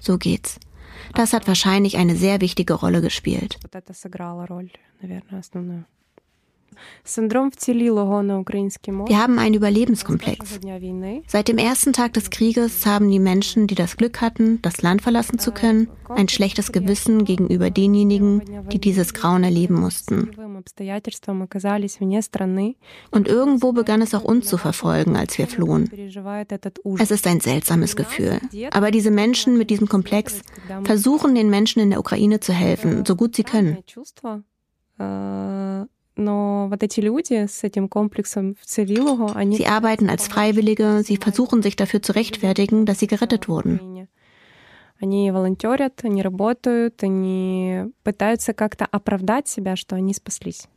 So 0.00 0.18
geht's. 0.18 0.58
Das 1.14 1.32
hat 1.32 1.46
wahrscheinlich 1.46 1.96
eine 1.96 2.16
sehr 2.16 2.40
wichtige 2.40 2.74
Rolle 2.74 3.00
gespielt. 3.00 3.58
Wir 9.06 9.18
haben 9.18 9.38
einen 9.38 9.54
Überlebenskomplex. 9.54 10.60
Seit 11.26 11.48
dem 11.48 11.58
ersten 11.58 11.92
Tag 11.92 12.12
des 12.14 12.30
Krieges 12.30 12.86
haben 12.86 13.10
die 13.10 13.18
Menschen, 13.18 13.66
die 13.66 13.74
das 13.74 13.96
Glück 13.96 14.20
hatten, 14.20 14.60
das 14.62 14.82
Land 14.82 15.02
verlassen 15.02 15.38
zu 15.38 15.52
können, 15.52 15.88
ein 16.08 16.28
schlechtes 16.28 16.72
Gewissen 16.72 17.24
gegenüber 17.24 17.70
denjenigen, 17.70 18.42
die 18.70 18.78
dieses 18.78 19.14
Grauen 19.14 19.44
erleben 19.44 19.74
mussten. 19.74 20.30
Und 23.10 23.28
irgendwo 23.28 23.72
begann 23.72 24.02
es 24.02 24.14
auch 24.14 24.24
uns 24.24 24.46
zu 24.46 24.58
verfolgen, 24.58 25.16
als 25.16 25.38
wir 25.38 25.46
flohen. 25.46 25.90
Es 26.98 27.10
ist 27.10 27.26
ein 27.26 27.40
seltsames 27.40 27.96
Gefühl. 27.96 28.40
Aber 28.72 28.90
diese 28.90 29.10
Menschen 29.10 29.58
mit 29.58 29.70
diesem 29.70 29.88
Komplex 29.88 30.40
versuchen 30.84 31.34
den 31.34 31.50
Menschen 31.50 31.80
in 31.80 31.90
der 31.90 32.00
Ukraine 32.00 32.40
zu 32.40 32.52
helfen, 32.52 33.04
so 33.04 33.16
gut 33.16 33.36
sie 33.36 33.44
können. 33.44 33.78
Sie 39.51 39.65
arbeiten 39.67 40.09
als 40.09 40.27
Freiwillige, 40.27 41.03
sie 41.03 41.17
versuchen 41.17 41.61
sich 41.61 41.75
dafür 41.77 42.01
zu 42.01 42.13
rechtfertigen, 42.13 42.85
dass 42.85 42.99
sie 42.99 43.07
gerettet 43.07 43.47
wurden. 43.47 44.07
Они 45.01 45.31
волонтерят, 45.31 46.03
они 46.03 46.21
работают, 46.21 47.01
они 47.03 47.85
пытаются 48.03 48.51
как-то 48.51 48.85
оправдать 48.85 49.47
себя, 49.47 49.77
что 49.77 49.95
они 49.95 50.13
спаслись. 50.13 50.67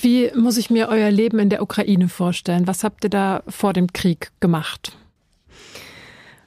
Wie 0.00 0.32
muss 0.34 0.56
ich 0.56 0.70
mir 0.70 0.88
euer 0.88 1.10
Leben 1.10 1.38
in 1.38 1.50
der 1.50 1.60
Ukraine 1.60 2.08
vorstellen? 2.08 2.66
Was 2.66 2.84
habt 2.84 3.04
ihr 3.04 3.10
da 3.10 3.42
vor 3.46 3.74
dem 3.74 3.92
Krieg 3.92 4.32
gemacht? 4.40 4.96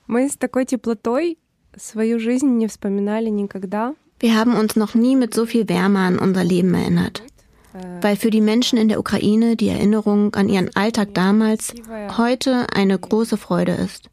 Мы 0.07 0.27
с 0.27 0.37
такой 0.37 0.65
теплотой 0.65 1.37
свою 1.75 2.17
жизнь 2.19 2.57
не 2.57 2.67
вспоминали 2.67 3.29
никогда. 3.29 3.93
Wir 4.19 4.33
haben 4.33 4.55
uns 4.55 4.75
noch 4.75 4.95
nie 4.95 5.15
mit 5.15 5.35
so 5.35 5.45
viel 5.45 5.69
Wärme 5.69 5.99
an 5.99 6.17
unser 6.17 6.43
Leben 6.43 6.73
erinnert 6.73 7.21
weil 8.01 8.15
für 8.15 8.29
die 8.29 8.41
Menschen 8.41 8.77
in 8.77 8.89
der 8.89 8.99
Ukraine 8.99 9.55
die 9.55 9.69
Erinnerung 9.69 10.33
an 10.35 10.49
ihren 10.49 10.75
Alltag 10.75 11.13
damals 11.13 11.73
heute 12.17 12.67
eine 12.73 12.97
große 12.97 13.37
Freude 13.37 13.73
ist. 13.73 14.09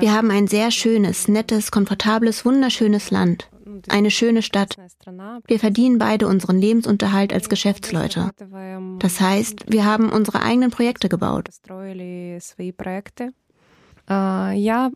Wir 0.00 0.12
haben 0.12 0.30
ein 0.30 0.48
sehr 0.48 0.70
schönes, 0.70 1.28
nettes, 1.28 1.70
komfortables, 1.70 2.44
wunderschönes 2.44 3.10
Land. 3.10 3.48
Eine 3.88 4.10
schöne 4.10 4.42
Stadt. 4.42 4.76
Wir 5.46 5.58
verdienen 5.58 5.98
beide 5.98 6.26
unseren 6.26 6.60
Lebensunterhalt 6.60 7.32
als 7.32 7.48
Geschäftsleute. 7.48 8.30
Das 8.98 9.20
heißt, 9.20 9.72
wir 9.72 9.86
haben 9.86 10.10
unsere 10.10 10.42
eigenen 10.42 10.70
Projekte 10.70 11.08
gebaut. 11.08 11.48
Я 14.08 14.90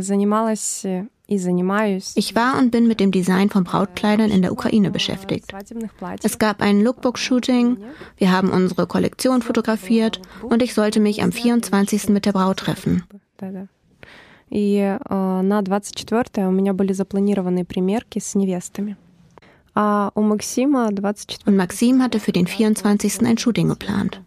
занималась 0.00 0.86
ich 1.32 2.34
war 2.34 2.58
und 2.58 2.70
bin 2.72 2.88
mit 2.88 2.98
dem 2.98 3.12
Design 3.12 3.50
von 3.50 3.62
Brautkleidern 3.62 4.30
in 4.30 4.42
der 4.42 4.50
Ukraine 4.50 4.90
beschäftigt. 4.90 5.52
Es 6.24 6.38
gab 6.38 6.60
ein 6.60 6.82
Lookbook-Shooting, 6.82 7.76
wir 8.16 8.32
haben 8.32 8.50
unsere 8.50 8.88
Kollektion 8.88 9.40
fotografiert 9.40 10.20
und 10.42 10.60
ich 10.60 10.74
sollte 10.74 10.98
mich 10.98 11.22
am 11.22 11.30
24. 11.30 12.08
mit 12.08 12.26
der 12.26 12.32
Braut 12.32 12.58
treffen. 12.58 13.04
И 14.52 14.98
на 15.08 15.62
24 15.62 16.48
у 16.48 16.50
меня 16.50 16.72
были 16.72 16.92
запланированы 16.92 17.64
примерки 17.64 18.18
с 18.18 18.34
невестами. 18.34 18.96
Und 19.76 20.26
Maxim 21.56 22.02
hatte 22.02 22.18
für 22.18 22.32
den 22.32 22.48
24. 22.48 23.22
ein 23.22 23.38
Shooting 23.38 23.68
geplant. 23.68 24.20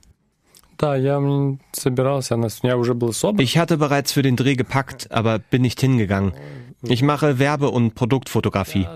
Ich 3.37 3.57
hatte 3.57 3.77
bereits 3.77 4.11
für 4.13 4.21
den 4.21 4.35
Dreh 4.35 4.55
gepackt, 4.55 5.11
aber 5.11 5.39
bin 5.39 5.61
nicht 5.61 5.81
hingegangen. 5.81 6.33
Ich 6.81 7.01
mache 7.01 7.39
Werbe- 7.39 7.69
und 7.69 7.95
Produktfotografie. 7.95 8.87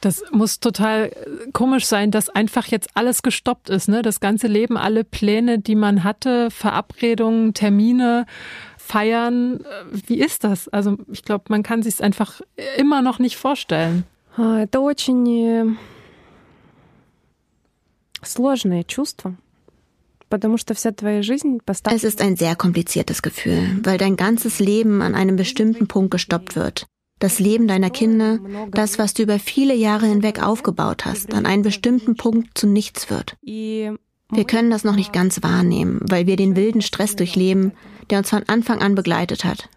Das 0.00 0.22
muss 0.32 0.60
total 0.60 1.10
komisch 1.52 1.86
sein, 1.86 2.10
dass 2.10 2.28
einfach 2.28 2.66
jetzt 2.66 2.90
alles 2.94 3.22
gestoppt 3.22 3.70
ist, 3.70 3.88
ne? 3.88 4.02
Das 4.02 4.20
ganze 4.20 4.48
Leben, 4.48 4.76
alle 4.76 5.04
Pläne, 5.04 5.58
die 5.58 5.76
man 5.76 6.04
hatte, 6.04 6.50
Verabredungen, 6.50 7.54
Termine, 7.54 8.26
Feiern. 8.76 9.64
Wie 9.90 10.20
ist 10.20 10.44
das? 10.44 10.68
Also 10.68 10.98
ich 11.10 11.22
glaube, 11.22 11.44
man 11.48 11.62
kann 11.62 11.82
sich 11.82 11.94
es 11.94 12.00
einfach 12.02 12.42
immer 12.76 13.00
noch 13.00 13.18
nicht 13.18 13.36
vorstellen. 13.36 14.04
Это 14.36 14.80
очень 14.80 15.78
сложное 18.22 18.84
чувство. 18.84 19.34
Es 20.30 22.04
ist 22.04 22.22
ein 22.22 22.36
sehr 22.36 22.56
kompliziertes 22.56 23.22
Gefühl, 23.22 23.80
weil 23.84 23.98
dein 23.98 24.16
ganzes 24.16 24.58
Leben 24.58 25.00
an 25.00 25.14
einem 25.14 25.36
bestimmten 25.36 25.86
Punkt 25.86 26.10
gestoppt 26.10 26.56
wird. 26.56 26.86
Das 27.20 27.38
Leben 27.38 27.68
deiner 27.68 27.90
Kinder, 27.90 28.40
das, 28.72 28.98
was 28.98 29.14
du 29.14 29.22
über 29.22 29.38
viele 29.38 29.74
Jahre 29.74 30.06
hinweg 30.06 30.42
aufgebaut 30.42 31.04
hast, 31.04 31.32
an 31.32 31.46
einem 31.46 31.62
bestimmten 31.62 32.16
Punkt 32.16 32.58
zu 32.58 32.66
nichts 32.66 33.10
wird. 33.10 33.36
Wir 33.42 34.44
können 34.46 34.70
das 34.70 34.82
noch 34.82 34.96
nicht 34.96 35.12
ganz 35.12 35.42
wahrnehmen, 35.42 36.00
weil 36.02 36.26
wir 36.26 36.36
den 36.36 36.56
wilden 36.56 36.82
Stress 36.82 37.14
durchleben, 37.14 37.72
der 38.10 38.18
uns 38.18 38.30
von 38.30 38.42
Anfang 38.48 38.80
an 38.80 38.94
begleitet 38.94 39.44
hat. 39.44 39.68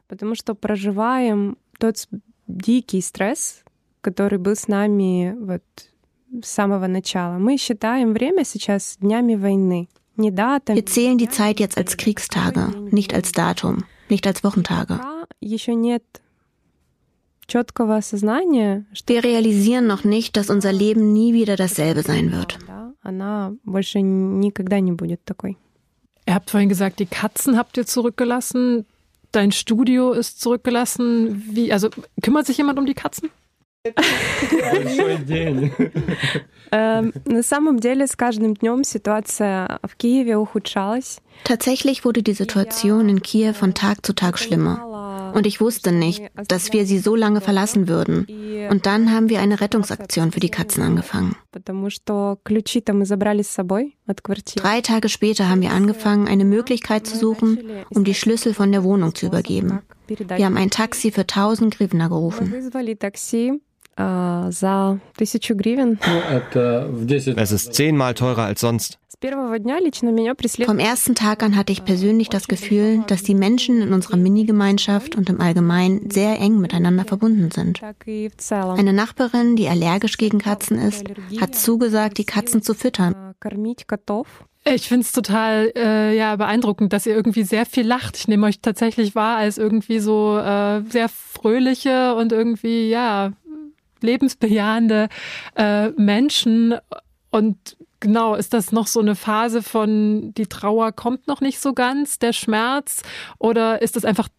который 4.02 4.38
был 4.38 4.56
с 4.56 4.70
нами 4.70 5.36
вот 5.38 5.64
с 6.42 6.48
самого 6.48 6.88
начала. 6.88 7.38
Мы 7.40 7.58
считаем 7.58 8.14
время 8.14 8.46
сейчас 8.46 8.98
днями 9.02 9.36
войны. 9.36 9.90
Wir 10.77 10.87
zählen 10.87 11.19
die 11.19 11.29
Zeit 11.29 11.61
jetzt 11.61 11.79
als 11.79 11.97
Kriegstage, 11.97 12.69
nicht 12.91 13.15
als 13.15 13.33
Datum, 13.33 13.85
nicht 14.09 14.27
als 14.27 14.45
Wochentage. 14.45 15.01
Wir 19.07 19.25
realisieren 19.25 19.87
noch 19.87 20.05
nicht, 20.05 20.37
dass 20.37 20.49
unser 20.51 20.73
Leben 20.73 21.13
nie 21.13 21.35
wieder 21.35 21.57
dasselbe 21.57 22.03
sein 22.03 22.33
wird. 22.33 22.59
Ihr 26.27 26.35
habt 26.35 26.51
vorhin 26.51 26.69
gesagt, 26.69 27.01
die 27.01 27.07
Katzen 27.07 27.59
habt 27.59 27.77
ihr 27.77 27.87
zurückgelassen, 27.87 28.87
dein 29.33 29.51
Studio 29.51 30.13
ist 30.13 30.41
zurückgelassen. 30.41 31.43
Wie, 31.51 31.73
also 31.73 31.89
kümmert 32.23 32.47
sich 32.47 32.59
jemand 32.59 32.79
um 32.79 32.87
die 32.87 32.95
Katzen? 32.95 33.31
На 36.72 37.44
самом 37.44 37.80
деле 37.80 38.08
с 38.08 38.16
каждым 38.16 38.54
днем 38.56 38.84
ситуация 38.84 39.80
в 39.84 39.96
Киеве 39.96 40.38
ухудшалась. 40.38 41.20
Tatsächlich 41.44 42.04
wurde 42.04 42.24
die 42.24 42.34
Situation 42.34 43.10
in 43.10 43.22
Kiew 43.22 43.54
von 43.54 43.74
Tag 43.74 44.06
zu 44.06 44.14
Tag 44.14 44.38
schlimmer. 44.40 45.32
Und 45.34 45.46
ich 45.46 45.62
wusste 45.62 45.92
nicht, 45.92 46.24
dass 46.48 46.74
wir 46.74 46.86
sie 46.86 47.00
so 47.00 47.16
lange 47.16 47.42
verlassen 47.42 47.88
würden. 47.88 48.26
Und 48.70 48.86
dann 48.86 49.12
haben 49.12 49.30
wir 49.30 49.40
eine 49.40 49.62
Rettungsaktion 49.62 50.32
für 50.32 50.40
die 50.40 50.50
Katzen 50.50 50.84
angefangen. 50.84 51.36
Drei 54.56 54.82
Tage 54.82 55.10
später 55.10 55.50
haben 55.50 55.62
wir 55.62 55.72
angefangen, 55.72 56.28
eine 56.28 56.46
Möglichkeit 56.46 57.06
zu 57.06 57.18
suchen, 57.18 57.60
um 57.90 58.04
die 58.04 58.16
Schlüssel 58.16 58.54
von 58.54 58.72
der 58.72 58.84
Wohnung 58.84 59.14
zu 59.16 59.28
übergeben. 59.28 59.82
Wir 60.08 60.46
haben 60.46 60.58
ein 60.58 60.70
Taxi 60.72 61.12
für 61.12 61.22
1000 61.22 61.78
Grivna 61.78 62.08
gerufen 62.08 62.54
за 64.02 65.00
тысячу 65.18 65.56
гривен. 65.56 66.00
Es 67.36 67.52
ist 67.52 67.74
zehnmal 67.74 68.14
teurer 68.14 68.46
als 68.46 68.62
sonst. 68.62 69.00
Vom 70.66 70.80
ersten 70.80 71.16
Tag 71.16 71.42
an 71.42 71.56
hatte 71.56 71.74
ich 71.74 71.84
persönlich 71.84 72.30
das 72.30 72.48
Gefühl, 72.48 73.04
dass 73.08 73.24
die 73.24 73.34
Menschen 73.34 73.82
in 73.82 73.92
unserer 73.92 74.18
Mini-Gemeinschaft 74.18 75.16
und 75.16 75.28
im 75.30 75.42
Allgemeinen 75.42 76.12
sehr 76.12 76.40
eng 76.40 76.60
miteinander 76.60 77.04
verbunden 77.04 77.50
sind. 77.50 77.82
Eine 78.52 78.94
Nachbarin, 78.94 79.56
die 79.56 79.70
allergisch 79.70 80.18
gegen 80.18 80.38
Katzen 80.38 80.78
ist, 80.78 81.06
hat 81.42 81.56
zugesagt, 81.56 82.20
die 82.20 82.26
Katzen 82.26 82.62
zu 82.62 82.76
füttern. 82.76 83.16
Ich 84.66 84.88
finde 84.88 85.06
es 85.06 85.14
total 85.14 85.72
äh, 85.76 86.16
ja, 86.16 86.36
beeindruckend, 86.36 86.92
dass 86.94 87.06
ihr 87.06 87.16
irgendwie 87.16 87.44
sehr 87.44 87.66
viel 87.66 87.88
lacht. 87.88 88.18
Ich 88.18 88.28
nehme 88.28 88.46
euch 88.46 88.60
tatsächlich 88.60 89.16
wahr 89.16 89.38
als 89.38 89.58
irgendwie 89.58 90.00
so 90.00 90.38
äh, 90.38 90.82
sehr 90.90 91.10
fröhliche 91.10 92.14
und 92.16 92.34
irgendwie, 92.34 92.90
ja, 92.90 93.32
lebensbejahende 94.02 95.10
äh, 95.56 95.90
Menschen. 95.90 96.76
Und 97.30 97.78
genau, 98.00 98.36
ist 98.36 98.54
das 98.54 98.72
noch 98.72 98.88
so 98.88 99.00
eine 99.00 99.16
Phase 99.16 99.62
von, 99.62 100.34
die 100.36 100.48
Trauer 100.48 100.92
kommt 100.92 101.28
noch 101.28 101.42
nicht 101.42 101.60
so 101.60 101.74
ganz, 101.74 102.20
der 102.20 102.34
Schmerz? 102.34 103.02
Oder 103.40 103.82
ist 103.82 103.96
das 103.96 104.06
einfach 104.06 104.30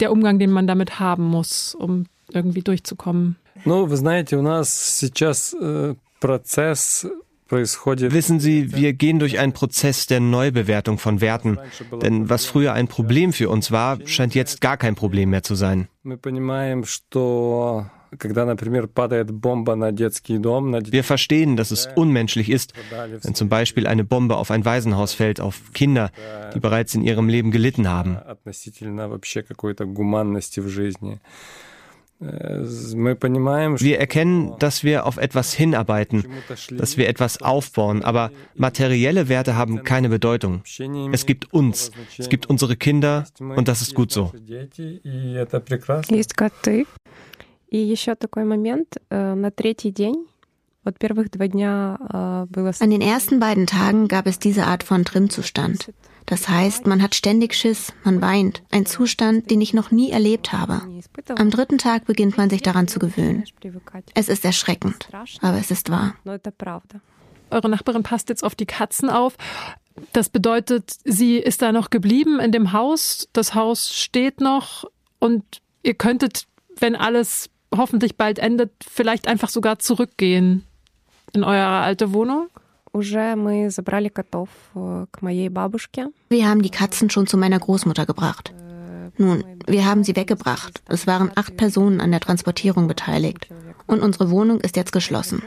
der 0.00 0.12
Umgang, 0.12 0.38
den 0.38 0.50
man 0.50 0.66
damit 0.66 1.00
haben 1.00 1.24
muss, 1.24 1.74
um 1.74 2.06
irgendwie 2.32 2.62
durchzukommen? 2.62 3.36
Ну, 3.64 3.88
вы 3.88 3.96
знаете, 3.96 4.36
у 4.36 4.42
нас 4.42 4.98
сейчас 5.00 5.52
э, 5.60 5.94
процесс 6.20 7.08
Wissen 7.50 8.40
Sie, 8.40 8.74
wir 8.74 8.92
gehen 8.92 9.18
durch 9.18 9.38
einen 9.38 9.54
Prozess 9.54 10.06
der 10.06 10.20
Neubewertung 10.20 10.98
von 10.98 11.22
Werten. 11.22 11.58
Denn 12.02 12.28
was 12.28 12.44
früher 12.44 12.74
ein 12.74 12.88
Problem 12.88 13.32
für 13.32 13.48
uns 13.48 13.72
war, 13.72 13.98
scheint 14.06 14.34
jetzt 14.34 14.60
gar 14.60 14.76
kein 14.76 14.94
Problem 14.94 15.30
mehr 15.30 15.42
zu 15.42 15.54
sein. 15.54 15.88
Wir 16.02 16.18
verstehen, 16.18 16.82
dass 16.82 18.01
es 21.71 21.87
unmenschlich 21.95 22.49
ist, 22.49 22.73
wenn 23.21 23.35
zum 23.35 23.49
Beispiel 23.49 23.87
eine 23.87 24.03
Bombe 24.03 24.37
auf 24.37 24.51
ein 24.51 24.65
Waisenhaus 24.65 25.13
fällt, 25.13 25.39
auf 25.39 25.73
Kinder, 25.73 26.11
die 26.53 26.59
bereits 26.59 26.95
in 26.95 27.03
ihrem 27.03 27.29
Leben 27.29 27.51
gelitten 27.51 27.87
haben. 27.87 28.17
Wir 33.79 33.99
erkennen, 33.99 34.53
dass 34.59 34.83
wir 34.83 35.05
auf 35.05 35.17
etwas 35.17 35.53
hinarbeiten, 35.53 36.25
dass 36.71 36.97
wir 36.97 37.09
etwas 37.09 37.41
aufbauen, 37.41 38.03
aber 38.03 38.31
materielle 38.55 39.27
Werte 39.29 39.55
haben 39.55 39.83
keine 39.83 40.09
Bedeutung. 40.09 40.63
Es 41.11 41.25
gibt 41.25 41.53
uns, 41.53 41.91
es 42.17 42.29
gibt 42.29 42.49
unsere 42.49 42.75
Kinder 42.75 43.25
und 43.39 43.67
das 43.67 43.81
ist 43.81 43.93
gut 43.93 44.11
so. 44.11 44.31
И 47.72 47.78
еще 47.78 48.14
такой 48.14 48.44
момент, 48.44 48.96
э, 49.10 49.34
на 49.34 49.50
третий 49.50 49.90
день 49.90 50.26
An 52.80 52.90
den 52.90 53.00
ersten 53.02 53.40
beiden 53.40 53.66
Tagen 53.66 54.08
gab 54.08 54.26
es 54.26 54.38
diese 54.38 54.66
Art 54.66 54.82
von 54.82 55.04
Trimzustand. 55.04 55.92
Das 56.26 56.48
heißt, 56.48 56.86
man 56.86 57.02
hat 57.02 57.14
ständig 57.14 57.54
Schiss, 57.54 57.92
man 58.04 58.20
weint, 58.20 58.62
ein 58.70 58.86
Zustand, 58.86 59.50
den 59.50 59.60
ich 59.60 59.74
noch 59.74 59.90
nie 59.90 60.10
erlebt 60.10 60.52
habe. 60.52 60.82
Am 61.36 61.50
dritten 61.50 61.78
Tag 61.78 62.04
beginnt 62.04 62.36
man 62.36 62.50
sich 62.50 62.62
daran 62.62 62.86
zu 62.86 62.98
gewöhnen. 62.98 63.44
Es 64.14 64.28
ist 64.28 64.44
erschreckend, 64.44 65.08
aber 65.40 65.58
es 65.58 65.70
ist 65.70 65.90
wahr. 65.90 66.14
Eure 67.50 67.68
Nachbarin 67.68 68.02
passt 68.02 68.28
jetzt 68.28 68.44
auf 68.44 68.54
die 68.54 68.66
Katzen 68.66 69.08
auf. 69.08 69.36
Das 70.12 70.28
bedeutet, 70.28 70.92
sie 71.04 71.38
ist 71.38 71.62
da 71.62 71.72
noch 71.72 71.90
geblieben 71.90 72.40
in 72.40 72.52
dem 72.52 72.72
Haus, 72.72 73.28
das 73.32 73.54
Haus 73.54 73.92
steht 73.92 74.40
noch 74.40 74.84
und 75.18 75.44
ihr 75.82 75.94
könntet, 75.94 76.44
wenn 76.78 76.94
alles 76.94 77.50
hoffentlich 77.75 78.17
bald 78.17 78.39
endet, 78.39 78.71
vielleicht 78.87 79.27
einfach 79.27 79.49
sogar 79.49 79.79
zurückgehen 79.79 80.63
in 81.33 81.43
eure 81.43 81.65
alte 81.65 82.13
Wohnung? 82.13 82.49
Э, 86.11 86.15
wir 86.29 86.47
haben 86.47 86.61
die 86.61 86.69
Katzen 86.69 87.09
schon 87.09 87.27
zu 87.27 87.37
meiner 87.37 87.59
Großmutter 87.59 88.05
gebracht. 88.05 88.53
Nun, 89.17 89.43
wir 89.67 89.85
haben 89.85 90.03
sie 90.03 90.15
weggebracht. 90.15 90.81
Es 90.87 91.05
waren 91.05 91.31
acht 91.35 91.57
Personen 91.57 92.01
an 92.01 92.11
der 92.11 92.19
Transportierung 92.19 92.87
beteiligt. 92.87 93.47
Und 93.85 94.01
unsere 94.01 94.31
Wohnung 94.31 94.59
ist 94.61 94.75
jetzt 94.75 94.91
geschlossen. 94.91 95.43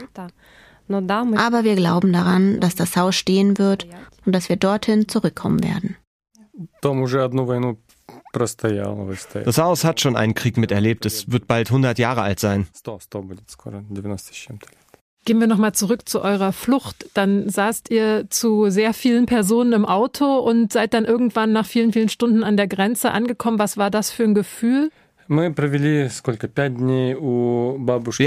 Aber 1.37 1.63
wir 1.63 1.75
glauben 1.75 2.13
daran, 2.13 2.59
dass 2.59 2.75
das 2.75 2.95
Haus 2.95 3.15
stehen 3.15 3.57
wird 3.57 3.87
und 4.25 4.33
dass 4.33 4.47
wir 4.47 4.55
dorthin 4.55 5.07
zurückkommen 5.07 5.63
werden. 5.63 5.97
Das 9.43 9.57
Haus 9.57 9.83
hat 9.83 10.01
schon 10.01 10.15
einen 10.15 10.33
Krieg 10.33 10.57
miterlebt. 10.57 11.05
Es 11.05 11.31
wird 11.31 11.47
bald 11.47 11.69
100 11.69 11.99
Jahre 11.99 12.21
alt 12.21 12.39
sein. 12.39 12.67
Gehen 15.25 15.41
wir 15.41 15.47
nochmal 15.47 15.73
zurück 15.73 16.07
zu 16.07 16.21
eurer 16.21 16.53
Flucht. 16.53 17.09
Dann 17.13 17.49
saßt 17.49 17.91
ihr 17.91 18.29
zu 18.29 18.69
sehr 18.69 18.93
vielen 18.93 19.25
Personen 19.25 19.73
im 19.73 19.85
Auto 19.85 20.37
und 20.37 20.71
seid 20.71 20.93
dann 20.93 21.03
irgendwann 21.03 21.51
nach 21.51 21.65
vielen, 21.65 21.91
vielen 21.91 22.07
Stunden 22.07 22.45
an 22.45 22.55
der 22.55 22.67
Grenze 22.67 23.11
angekommen. 23.11 23.59
Was 23.59 23.75
war 23.75 23.91
das 23.91 24.09
für 24.09 24.23
ein 24.23 24.35
Gefühl? 24.35 24.89
Wir 25.27 25.51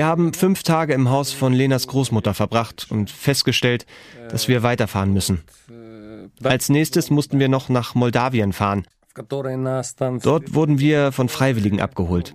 haben 0.05 0.35
fünf 0.35 0.63
Tage 0.63 0.93
im 0.93 1.09
Haus 1.09 1.33
von 1.33 1.55
Lenas 1.55 1.87
Großmutter 1.87 2.35
verbracht 2.35 2.89
und 2.91 3.11
festgestellt, 3.11 3.87
dass 4.29 4.49
wir 4.49 4.63
weiterfahren 4.63 5.15
müssen. 5.15 5.41
Als 6.43 6.69
nächstes 6.69 7.09
mussten 7.09 7.39
wir 7.39 7.49
noch 7.49 7.71
nach 7.71 7.95
Moldawien 7.95 8.53
fahren. 8.53 8.85
Dort 9.15 10.55
wurden 10.55 10.79
wir 10.79 11.13
von 11.13 11.29
Freiwilligen 11.29 11.81
abgeholt. 11.81 12.35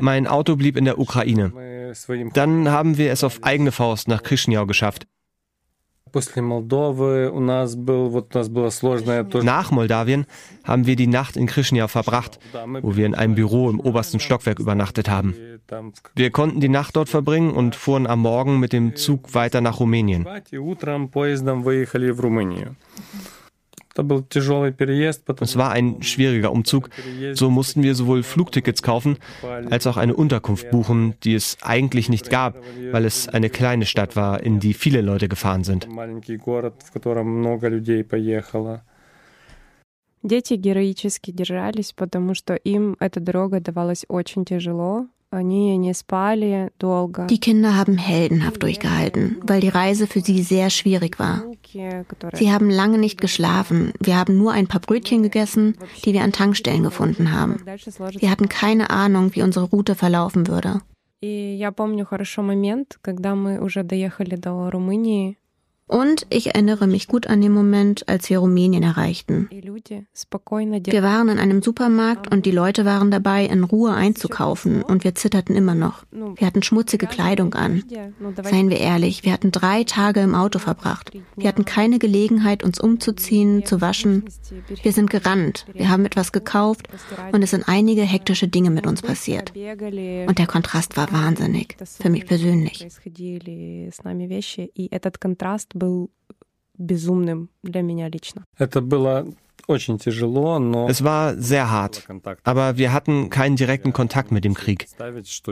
Mein 0.00 0.26
Auto 0.26 0.56
blieb 0.56 0.76
in 0.76 0.84
der 0.84 0.98
Ukraine. 0.98 1.52
Dann 2.34 2.70
haben 2.70 2.98
wir 2.98 3.10
es 3.10 3.24
auf 3.24 3.42
eigene 3.42 3.72
Faust 3.72 4.08
nach 4.08 4.22
Chisinau 4.22 4.66
geschafft. 4.66 5.06
Nach 9.42 9.70
Moldawien 9.70 10.26
haben 10.64 10.86
wir 10.86 10.96
die 10.96 11.06
Nacht 11.06 11.36
in 11.36 11.46
Chisinau 11.46 11.88
verbracht, 11.88 12.40
wo 12.82 12.96
wir 12.96 13.06
in 13.06 13.14
einem 13.14 13.34
Büro 13.36 13.70
im 13.70 13.78
obersten 13.80 14.18
Stockwerk 14.20 14.58
übernachtet 14.58 15.08
haben. 15.08 15.34
Wir 16.16 16.30
konnten 16.30 16.60
die 16.60 16.68
Nacht 16.68 16.96
dort 16.96 17.08
verbringen 17.08 17.52
und 17.52 17.76
fuhren 17.76 18.06
am 18.08 18.20
Morgen 18.20 18.58
mit 18.58 18.72
dem 18.72 18.96
Zug 18.96 19.34
weiter 19.34 19.60
nach 19.60 19.78
Rumänien. 19.78 20.26
Es 23.97 25.57
war 25.57 25.71
ein 25.71 26.03
schwieriger 26.03 26.51
Umzug. 26.51 26.89
So 27.33 27.49
mussten 27.49 27.81
wir 27.81 27.95
sowohl 27.95 28.23
Flugtickets 28.23 28.81
kaufen, 28.81 29.17
als 29.69 29.87
auch 29.87 29.95
eine 29.95 30.15
Unterkunft 30.15 30.69
buchen, 30.69 31.13
die 31.23 31.33
es 31.33 31.57
eigentlich 31.61 32.09
nicht 32.09 32.29
gab, 32.29 32.57
weil 32.91 33.05
es 33.05 33.29
eine 33.29 33.49
kleine 33.49 33.85
Stadt 33.85 34.17
war, 34.17 34.43
in 34.43 34.59
die 34.59 34.73
viele 34.73 35.01
Leute 35.01 35.29
gefahren 35.29 35.63
sind. 35.63 35.87
Дети 40.25 40.55
героически 40.55 41.29
держались, 41.29 41.93
потому 41.93 42.33
что 42.33 42.55
им 42.55 42.97
эта 42.99 43.19
дорога 43.19 43.59
давалась 43.59 44.05
очень 44.07 44.43
тяжело. 44.43 45.05
Die 47.29 47.39
Kinder 47.39 47.75
haben 47.75 47.97
heldenhaft 47.97 48.63
durchgehalten, 48.63 49.37
weil 49.41 49.59
die 49.59 49.67
Reise 49.69 50.07
für 50.07 50.21
sie 50.21 50.41
sehr 50.41 50.69
schwierig 50.69 51.19
war. 51.19 51.43
Sie 52.33 52.51
haben 52.53 52.69
lange 52.69 52.97
nicht 52.97 53.19
geschlafen. 53.19 53.91
Wir 53.99 54.17
haben 54.17 54.37
nur 54.37 54.53
ein 54.53 54.67
paar 54.67 54.79
Brötchen 54.79 55.23
gegessen, 55.23 55.75
die 56.05 56.13
wir 56.13 56.23
an 56.23 56.31
Tankstellen 56.31 56.83
gefunden 56.83 57.33
haben. 57.33 57.57
Wir 58.17 58.29
hatten 58.31 58.47
keine 58.47 58.91
Ahnung, 58.91 59.35
wie 59.35 59.41
unsere 59.41 59.65
Route 59.65 59.95
verlaufen 59.95 60.47
würde. 60.47 60.81
И 61.21 61.55
я 61.57 61.71
помню 61.71 62.05
хорошо 62.05 62.43
момент, 62.43 62.99
когда 63.01 63.35
мы 63.35 63.59
уже 63.59 63.83
доехали 63.83 64.35
до 64.35 64.69
Румынии. 64.69 65.37
und 65.90 66.24
ich 66.30 66.46
erinnere 66.46 66.86
mich 66.86 67.08
gut 67.08 67.26
an 67.26 67.40
den 67.40 67.50
Moment, 67.50 68.08
als 68.08 68.30
wir 68.30 68.38
Rumänien 68.38 68.84
erreichten. 68.84 69.48
Wir 69.50 71.02
waren 71.02 71.28
in 71.28 71.38
einem 71.40 71.62
Supermarkt 71.62 72.32
und 72.32 72.46
die 72.46 72.52
Leute 72.52 72.84
waren 72.84 73.10
dabei, 73.10 73.44
in 73.44 73.64
Ruhe 73.64 73.92
einzukaufen 73.92 74.84
und 74.84 75.02
wir 75.02 75.16
zitterten 75.16 75.56
immer 75.56 75.74
noch. 75.74 76.04
Wir 76.36 76.46
hatten 76.46 76.62
schmutzige 76.62 77.08
Kleidung 77.08 77.54
an. 77.54 77.82
Seien 78.44 78.70
wir 78.70 78.78
ehrlich, 78.78 79.24
wir 79.24 79.32
hatten 79.32 79.50
drei 79.50 79.82
Tage 79.82 80.20
im 80.20 80.36
Auto 80.36 80.60
verbracht. 80.60 81.10
Wir 81.36 81.48
hatten 81.48 81.64
keine 81.64 81.98
Gelegenheit, 81.98 82.62
uns 82.62 82.78
umzuziehen, 82.78 83.66
zu 83.66 83.80
waschen. 83.80 84.24
Wir 84.82 84.92
sind 84.92 85.10
gerannt, 85.10 85.66
wir 85.72 85.88
haben 85.88 86.04
etwas 86.04 86.30
gekauft 86.30 86.88
und 87.32 87.42
es 87.42 87.50
sind 87.50 87.68
einige 87.68 88.02
hektische 88.02 88.46
Dinge 88.46 88.70
mit 88.70 88.86
uns 88.86 89.02
passiert. 89.02 89.52
Und 89.56 90.38
der 90.38 90.46
Kontrast 90.46 90.96
war 90.96 91.10
wahnsinnig, 91.10 91.76
für 92.00 92.10
mich 92.10 92.26
persönlich 92.26 92.86
был 95.79 96.09
безумным 96.77 97.49
для 97.63 97.81
меня 97.81 98.09
лично. 98.09 98.43
Это 98.57 98.81
было 98.81 99.25
es 99.67 101.03
war 101.03 101.35
sehr 101.37 101.71
hart, 101.71 102.07
aber 102.43 102.77
wir 102.77 102.93
hatten 102.93 103.29
keinen 103.29 103.55
direkten 103.55 103.93
Kontakt 103.93 104.31
mit 104.31 104.45
dem 104.45 104.53
Krieg. 104.53 104.87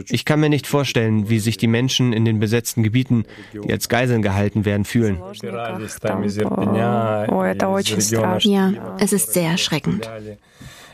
Ich 0.09 0.25
kann 0.25 0.39
mir 0.39 0.49
nicht 0.49 0.67
vorstellen, 0.67 1.29
wie 1.29 1.39
sich 1.39 1.57
die 1.57 1.67
Menschen 1.67 2.13
in 2.13 2.23
den 2.23 2.39
besetzten 2.39 2.83
Gebieten, 2.83 3.25
die 3.53 3.71
als 3.71 3.89
Geiseln 3.89 4.21
gehalten 4.21 4.65
werden, 4.65 4.86
fühlen. 4.86 5.17
Ja, 5.41 7.25
es 8.99 9.13
ist 9.13 9.33
sehr 9.33 9.49
erschreckend. 9.49 10.09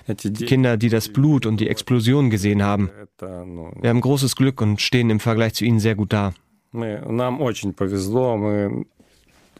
Die 0.07 0.45
Kinder, 0.45 0.77
die 0.77 0.89
das 0.89 1.09
Blut 1.09 1.45
und 1.45 1.59
die 1.59 1.67
Explosion 1.69 2.29
gesehen 2.29 2.63
haben. 2.63 2.89
Wir 3.19 3.89
haben 3.89 4.01
großes 4.01 4.35
Glück 4.35 4.61
und 4.61 4.81
stehen 4.81 5.09
im 5.09 5.19
Vergleich 5.19 5.55
zu 5.55 5.65
ihnen 5.65 5.79
sehr 5.79 5.95
gut 5.95 6.13
da. 6.13 6.33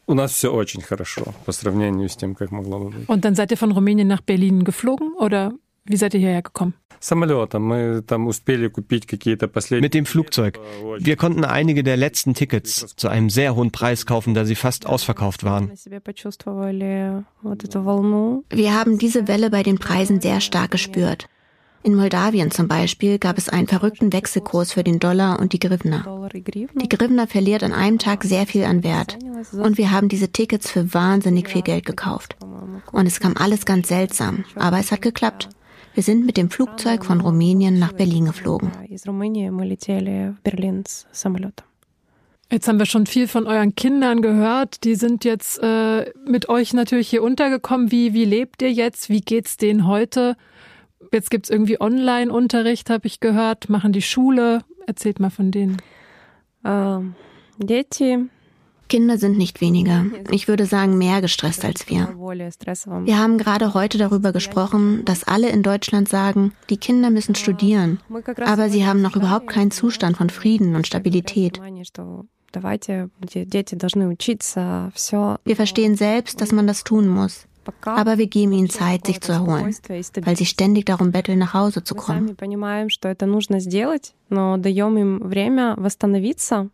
У 0.07 0.13
нас 0.15 0.31
все 0.31 0.51
очень 0.51 0.81
хорошо 0.81 1.35
по 1.45 1.51
сравнению 1.51 2.09
с 2.09 2.15
тем, 2.15 2.33
как 2.33 2.51
могло 2.51 2.79
бы 2.79 2.89
быть. 2.89 3.07
Und 3.07 3.25
dann 3.25 3.35
seid 3.35 3.51
ihr 3.51 3.57
von 3.57 3.71
Rumänien 3.71 4.07
nach 4.07 4.21
Berlin 4.21 4.63
geflogen 4.63 5.13
oder 5.19 5.53
wie 5.85 5.97
seid 5.97 6.13
ihr 6.13 6.19
hierher 6.19 6.41
gekommen? 6.41 6.73
Mit 9.81 9.93
dem 9.93 10.05
Flugzeug. 10.05 10.59
Wir 10.99 11.15
konnten 11.15 11.45
einige 11.45 11.83
der 11.83 11.97
letzten 11.97 12.33
Tickets 12.33 12.95
zu 12.95 13.07
einem 13.07 13.29
sehr 13.29 13.55
hohen 13.55 13.71
Preis 13.71 14.05
kaufen, 14.05 14.33
da 14.33 14.45
sie 14.45 14.55
fast 14.55 14.85
ausverkauft 14.85 15.43
waren. 15.43 15.71
Wir 18.49 18.73
haben 18.73 18.97
diese 18.97 19.27
Welle 19.27 19.49
bei 19.49 19.63
den 19.63 19.77
Preisen 19.77 20.21
sehr 20.21 20.41
stark 20.41 20.71
gespürt. 20.71 21.29
In 21.84 21.96
Moldawien 21.96 22.50
zum 22.50 22.66
Beispiel 22.66 23.18
gab 23.18 23.36
es 23.36 23.50
einen 23.50 23.68
verrückten 23.68 24.10
Wechselkurs 24.10 24.72
für 24.72 24.82
den 24.82 25.00
Dollar 25.00 25.38
und 25.38 25.52
die 25.52 25.58
Grivna. 25.58 26.30
Die 26.32 26.88
Grivna 26.88 27.26
verliert 27.26 27.62
an 27.62 27.74
einem 27.74 27.98
Tag 27.98 28.24
sehr 28.24 28.46
viel 28.46 28.64
an 28.64 28.82
Wert. 28.82 29.18
Und 29.52 29.76
wir 29.76 29.90
haben 29.90 30.08
diese 30.08 30.32
Tickets 30.32 30.70
für 30.70 30.94
wahnsinnig 30.94 31.50
viel 31.50 31.60
Geld 31.60 31.84
gekauft. 31.84 32.38
Und 32.90 33.06
es 33.06 33.20
kam 33.20 33.36
alles 33.36 33.66
ganz 33.66 33.88
seltsam, 33.88 34.46
aber 34.54 34.78
es 34.78 34.92
hat 34.92 35.02
geklappt. 35.02 35.50
Wir 35.92 36.02
sind 36.02 36.24
mit 36.24 36.38
dem 36.38 36.48
Flugzeug 36.48 37.04
von 37.04 37.20
Rumänien 37.20 37.78
nach 37.78 37.92
Berlin 37.92 38.24
geflogen. 38.24 38.72
Jetzt 42.50 42.68
haben 42.68 42.78
wir 42.78 42.86
schon 42.86 43.06
viel 43.06 43.28
von 43.28 43.46
euren 43.46 43.74
Kindern 43.74 44.22
gehört. 44.22 44.84
Die 44.84 44.94
sind 44.94 45.24
jetzt 45.24 45.58
äh, 45.62 46.10
mit 46.26 46.48
euch 46.48 46.72
natürlich 46.72 47.08
hier 47.08 47.22
untergekommen. 47.22 47.90
Wie, 47.90 48.14
wie 48.14 48.24
lebt 48.24 48.62
ihr 48.62 48.72
jetzt? 48.72 49.10
Wie 49.10 49.20
geht's 49.20 49.58
denen 49.58 49.86
heute? 49.86 50.36
Jetzt 51.14 51.30
gibt 51.30 51.46
es 51.46 51.50
irgendwie 51.50 51.80
Online-Unterricht, 51.80 52.90
habe 52.90 53.06
ich 53.06 53.20
gehört, 53.20 53.68
machen 53.68 53.92
die 53.92 54.02
Schule. 54.02 54.62
Erzählt 54.88 55.20
mal 55.20 55.30
von 55.30 55.52
denen. 55.52 55.76
Ähm, 56.64 57.14
Kinder 58.88 59.16
sind 59.16 59.38
nicht 59.38 59.60
weniger. 59.60 60.06
Ich 60.32 60.48
würde 60.48 60.66
sagen, 60.66 60.98
mehr 60.98 61.20
gestresst 61.20 61.64
als 61.64 61.88
wir. 61.88 62.08
Wir 62.08 63.16
haben 63.16 63.38
gerade 63.38 63.74
heute 63.74 63.96
darüber 63.96 64.32
gesprochen, 64.32 65.04
dass 65.04 65.22
alle 65.22 65.50
in 65.50 65.62
Deutschland 65.62 66.08
sagen, 66.08 66.52
die 66.68 66.78
Kinder 66.78 67.10
müssen 67.10 67.36
studieren, 67.36 68.00
aber 68.44 68.68
sie 68.68 68.84
haben 68.84 69.00
noch 69.00 69.14
überhaupt 69.14 69.46
keinen 69.46 69.70
Zustand 69.70 70.16
von 70.16 70.30
Frieden 70.30 70.74
und 70.74 70.88
Stabilität. 70.88 71.60
Wir 75.44 75.56
verstehen 75.56 75.94
selbst, 75.94 76.40
dass 76.40 76.50
man 76.50 76.66
das 76.66 76.82
tun 76.82 77.06
muss. 77.06 77.46
Aber 77.85 78.17
wir 78.17 78.27
geben 78.27 78.51
ihnen 78.53 78.69
Zeit, 78.69 79.05
sich 79.05 79.21
zu 79.21 79.31
erholen, 79.31 79.75
weil 80.21 80.35
sie 80.35 80.45
ständig 80.45 80.85
darum 80.85 81.11
betteln, 81.11 81.37
nach 81.39 81.53
Hause 81.53 81.83
zu 81.83 81.93
kommen. 81.93 82.35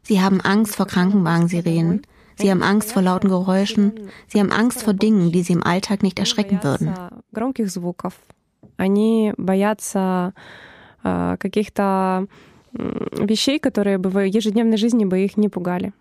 Sie 0.03 0.21
haben 0.21 0.41
Angst 0.41 0.75
vor 0.75 0.87
Krankenwagensirenen. 0.87 2.01
Sie 2.37 2.51
haben 2.51 2.63
Angst 2.63 2.91
vor 2.93 3.01
lauten 3.01 3.29
Geräuschen. 3.29 3.93
Sie 4.27 4.39
haben 4.39 4.51
Angst 4.51 4.83
vor 4.83 4.93
Dingen, 4.93 5.31
die 5.31 5.41
sie 5.41 5.53
im 5.53 5.63
Alltag 5.63 6.03
nicht 6.03 6.19
erschrecken 6.19 6.59
würden. 6.63 6.93
Они 8.77 9.33
боятся 9.37 10.33
каких-то 11.03 12.27
вещей, 12.73 13.57
которые 13.59 13.97
бы 13.97 14.09
в 14.09 14.19
ежедневной 14.19 14.75
жизни 14.75 15.05
бы 15.05 15.23
их 15.23 15.37
не 15.37 15.47
пугали. 15.47 15.93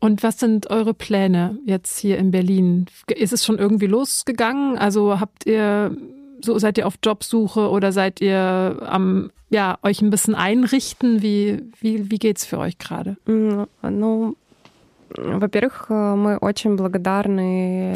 Und 0.00 0.22
was 0.22 0.38
sind 0.38 0.70
eure 0.70 0.94
Pläne 0.94 1.58
jetzt 1.64 1.98
hier 1.98 2.18
in 2.18 2.30
Berlin? 2.30 2.86
Ist 3.08 3.32
es 3.32 3.44
schon 3.44 3.58
irgendwie 3.58 3.86
losgegangen? 3.86 4.78
Also 4.78 5.18
habt 5.18 5.46
ihr, 5.46 5.96
so 6.40 6.58
seid 6.58 6.78
ihr 6.78 6.86
auf 6.86 6.94
Jobsuche 7.02 7.68
oder 7.68 7.90
seid 7.90 8.20
ihr 8.20 8.78
am, 8.86 9.30
ja, 9.50 9.78
euch 9.82 10.00
ein 10.00 10.10
bisschen 10.10 10.36
einrichten? 10.36 11.20
Wie, 11.20 11.64
wie, 11.80 12.10
wie 12.10 12.18
geht's 12.18 12.44
für 12.44 12.58
euch 12.58 12.78
gerade? 12.78 13.16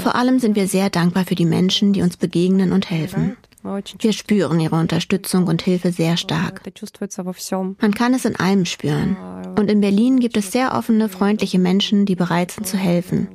Vor 0.00 0.14
allem 0.16 0.38
sind 0.38 0.56
wir 0.56 0.66
sehr 0.66 0.90
dankbar 0.90 1.24
für 1.24 1.34
die 1.34 1.44
Menschen, 1.44 1.92
die 1.92 2.02
uns 2.02 2.16
begegnen 2.16 2.72
und 2.72 2.90
helfen. 2.90 3.36
Wir 3.63 4.13
spüren 4.13 4.59
ihre 4.59 4.75
Unterstützung 4.75 5.47
und 5.47 5.61
Hilfe 5.61 5.91
sehr 5.91 6.15
stark. 6.15 6.61
Man 7.81 7.93
kann 7.93 8.13
es 8.13 8.25
in 8.25 8.35
allem 8.37 8.65
spüren. 8.65 9.17
Und 9.57 9.69
in 9.69 9.81
Berlin 9.81 10.19
gibt 10.19 10.37
es 10.37 10.51
sehr 10.51 10.73
offene, 10.73 11.09
freundliche 11.09 11.59
Menschen, 11.59 12.05
die 12.05 12.15
bereit 12.15 12.51
sind 12.51 12.65
zu 12.65 12.77
helfen, 12.77 13.27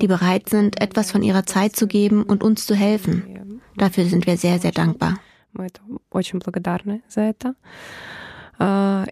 die 0.00 0.06
bereit 0.08 0.48
sind, 0.48 0.80
etwas 0.80 1.10
von 1.12 1.22
ihrer 1.22 1.46
Zeit 1.46 1.76
zu 1.76 1.86
geben 1.86 2.22
und 2.22 2.42
uns 2.42 2.66
zu 2.66 2.74
helfen. 2.74 3.60
Dafür 3.76 4.06
sind 4.06 4.26
wir 4.26 4.36
sehr, 4.36 4.58
sehr 4.58 4.72
dankbar. 4.72 5.18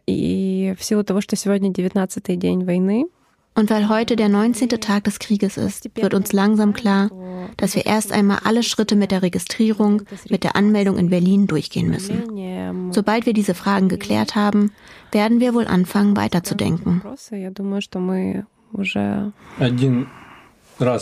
И 0.06 0.74
в 0.78 0.82
силу 0.82 1.04
того, 1.04 1.20
что 1.20 1.36
сегодня 1.36 1.70
19-й 1.70 2.36
день 2.36 2.64
войны, 2.64 3.04
und 3.59 3.69
weil 3.69 3.89
heute 3.89 4.15
der 4.15 4.29
19. 4.29 4.69
Tag 4.69 5.03
des 5.03 5.19
Krieges 5.19 5.57
ist, 5.57 5.89
wird 5.95 6.13
uns 6.13 6.31
langsam 6.31 6.73
klar, 6.73 7.11
dass 7.57 7.75
wir 7.75 7.85
erst 7.85 8.11
einmal 8.11 8.39
alle 8.43 8.63
Schritte 8.63 8.95
mit 8.95 9.11
der 9.11 9.21
Registrierung, 9.21 10.03
mit 10.29 10.43
der 10.43 10.55
Anmeldung 10.55 10.97
in 10.97 11.09
Berlin 11.09 11.45
durchgehen 11.45 11.89
müssen. 11.89 12.91
Sobald 12.91 13.25
wir 13.25 13.33
diese 13.33 13.53
Fragen 13.53 13.89
geklärt 13.89 14.35
haben, 14.35 14.71
werden 15.11 15.39
wir 15.39 15.53
wohl 15.53 15.67
anfangen 15.67 16.15
weiterzudenken. 16.15 17.01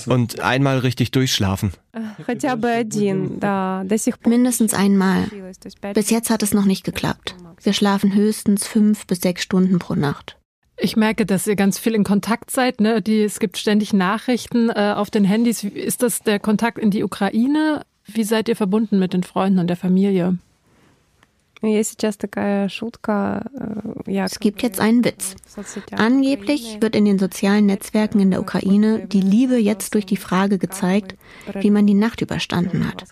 Und 0.07 0.39
einmal 0.39 0.79
richtig 0.79 1.11
durchschlafen. 1.11 1.71
Mindestens 4.25 4.73
einmal. 4.73 5.25
Bis 5.93 6.09
jetzt 6.09 6.29
hat 6.31 6.41
es 6.41 6.53
noch 6.53 6.65
nicht 6.65 6.83
geklappt. 6.83 7.35
Wir 7.61 7.73
schlafen 7.73 8.15
höchstens 8.15 8.65
fünf 8.65 9.05
bis 9.05 9.21
sechs 9.21 9.43
Stunden 9.43 9.77
pro 9.77 9.93
Nacht. 9.93 10.37
Ich 10.79 10.95
merke, 10.95 11.25
dass 11.25 11.47
ihr 11.47 11.55
ganz 11.55 11.79
viel 11.79 11.95
in 11.95 12.03
Kontakt 12.03 12.51
seid. 12.51 12.81
Ne? 12.81 13.01
Die, 13.01 13.23
es 13.23 13.39
gibt 13.39 13.57
ständig 13.57 13.93
Nachrichten 13.93 14.69
äh, 14.69 14.93
auf 14.95 15.09
den 15.09 15.23
Handys. 15.23 15.63
Ist 15.63 16.03
das 16.03 16.21
der 16.21 16.39
Kontakt 16.39 16.77
in 16.77 16.91
die 16.91 17.03
Ukraine? 17.03 17.85
Wie 18.05 18.23
seid 18.23 18.47
ihr 18.47 18.55
verbunden 18.55 18.99
mit 18.99 19.13
den 19.13 19.23
Freunden 19.23 19.59
und 19.59 19.67
der 19.67 19.75
Familie? 19.75 20.37
Э, 24.05 24.19
es 24.19 24.39
gibt 24.39 24.61
jetzt 24.61 24.79
einen 24.79 25.03
Witz. 25.03 25.35
Angeblich 25.91 26.77
wird 26.81 26.95
in 26.95 27.05
den 27.05 27.17
sozialen 27.17 27.65
Netzwerken 27.65 28.19
in 28.19 28.29
der 28.31 28.41
Ukraine 28.41 29.07
die 29.07 29.21
Liebe 29.21 29.57
jetzt 29.57 29.95
durch 29.95 30.05
die 30.05 30.17
Frage 30.17 30.59
gezeigt, 30.59 31.15
wie 31.59 31.71
man 31.71 31.87
die 31.87 31.95
Nacht 31.95 32.21
überstanden 32.21 32.87
hat. 32.87 33.03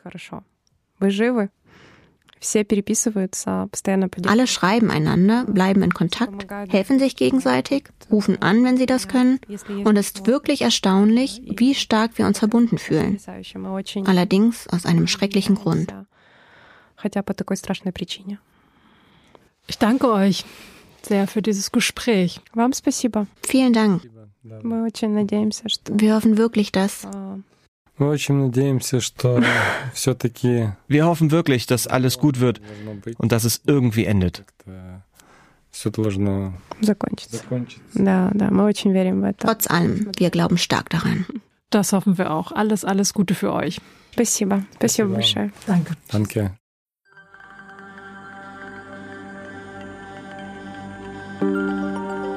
Alle 4.27 4.47
schreiben 4.47 4.91
einander, 4.91 5.45
bleiben 5.45 5.81
in 5.81 5.93
Kontakt, 5.93 6.47
helfen 6.69 6.99
sich 6.99 7.15
gegenseitig, 7.15 7.89
rufen 8.11 8.41
an, 8.41 8.63
wenn 8.63 8.77
sie 8.77 8.85
das 8.85 9.07
können. 9.07 9.39
Und 9.83 9.97
es 9.97 10.07
ist 10.07 10.27
wirklich 10.27 10.61
erstaunlich, 10.61 11.41
wie 11.45 11.75
stark 11.75 12.17
wir 12.17 12.25
uns 12.25 12.39
verbunden 12.39 12.77
fühlen. 12.77 13.19
Allerdings 14.05 14.67
aus 14.67 14.85
einem 14.85 15.07
schrecklichen 15.07 15.55
Grund. 15.55 15.93
Ich 19.67 19.77
danke 19.77 20.11
euch 20.11 20.45
sehr 21.01 21.27
für 21.27 21.41
dieses 21.41 21.71
Gespräch. 21.71 22.41
Vielen 23.43 23.73
Dank. 23.73 24.09
Wir 24.43 26.15
hoffen 26.15 26.37
wirklich, 26.37 26.71
dass 26.71 27.07
Wir 30.88 31.04
hoffen 31.04 31.30
wirklich, 31.30 31.66
dass 31.66 31.86
alles 31.86 32.18
gut 32.18 32.40
wird 32.40 32.60
und 33.18 33.32
dass 33.32 33.44
es 33.44 33.60
irgendwie 33.66 34.06
endet. 34.06 34.44
Trotz 39.38 39.66
allem, 39.70 40.10
wir 40.16 40.30
glauben 40.30 40.58
stark 40.58 40.88
daran. 40.90 41.26
Das 41.68 41.92
hoffen 41.92 42.18
wir 42.18 42.32
auch. 42.32 42.52
Alles, 42.52 42.84
alles 42.84 43.12
Gute 43.12 43.34
für 43.34 43.52
euch. 43.52 43.80
Спасибо. 44.12 44.64
Спасибо 44.76 45.08
большое. 45.10 45.50
Danke. 45.66 45.94
Danke. 46.08 46.56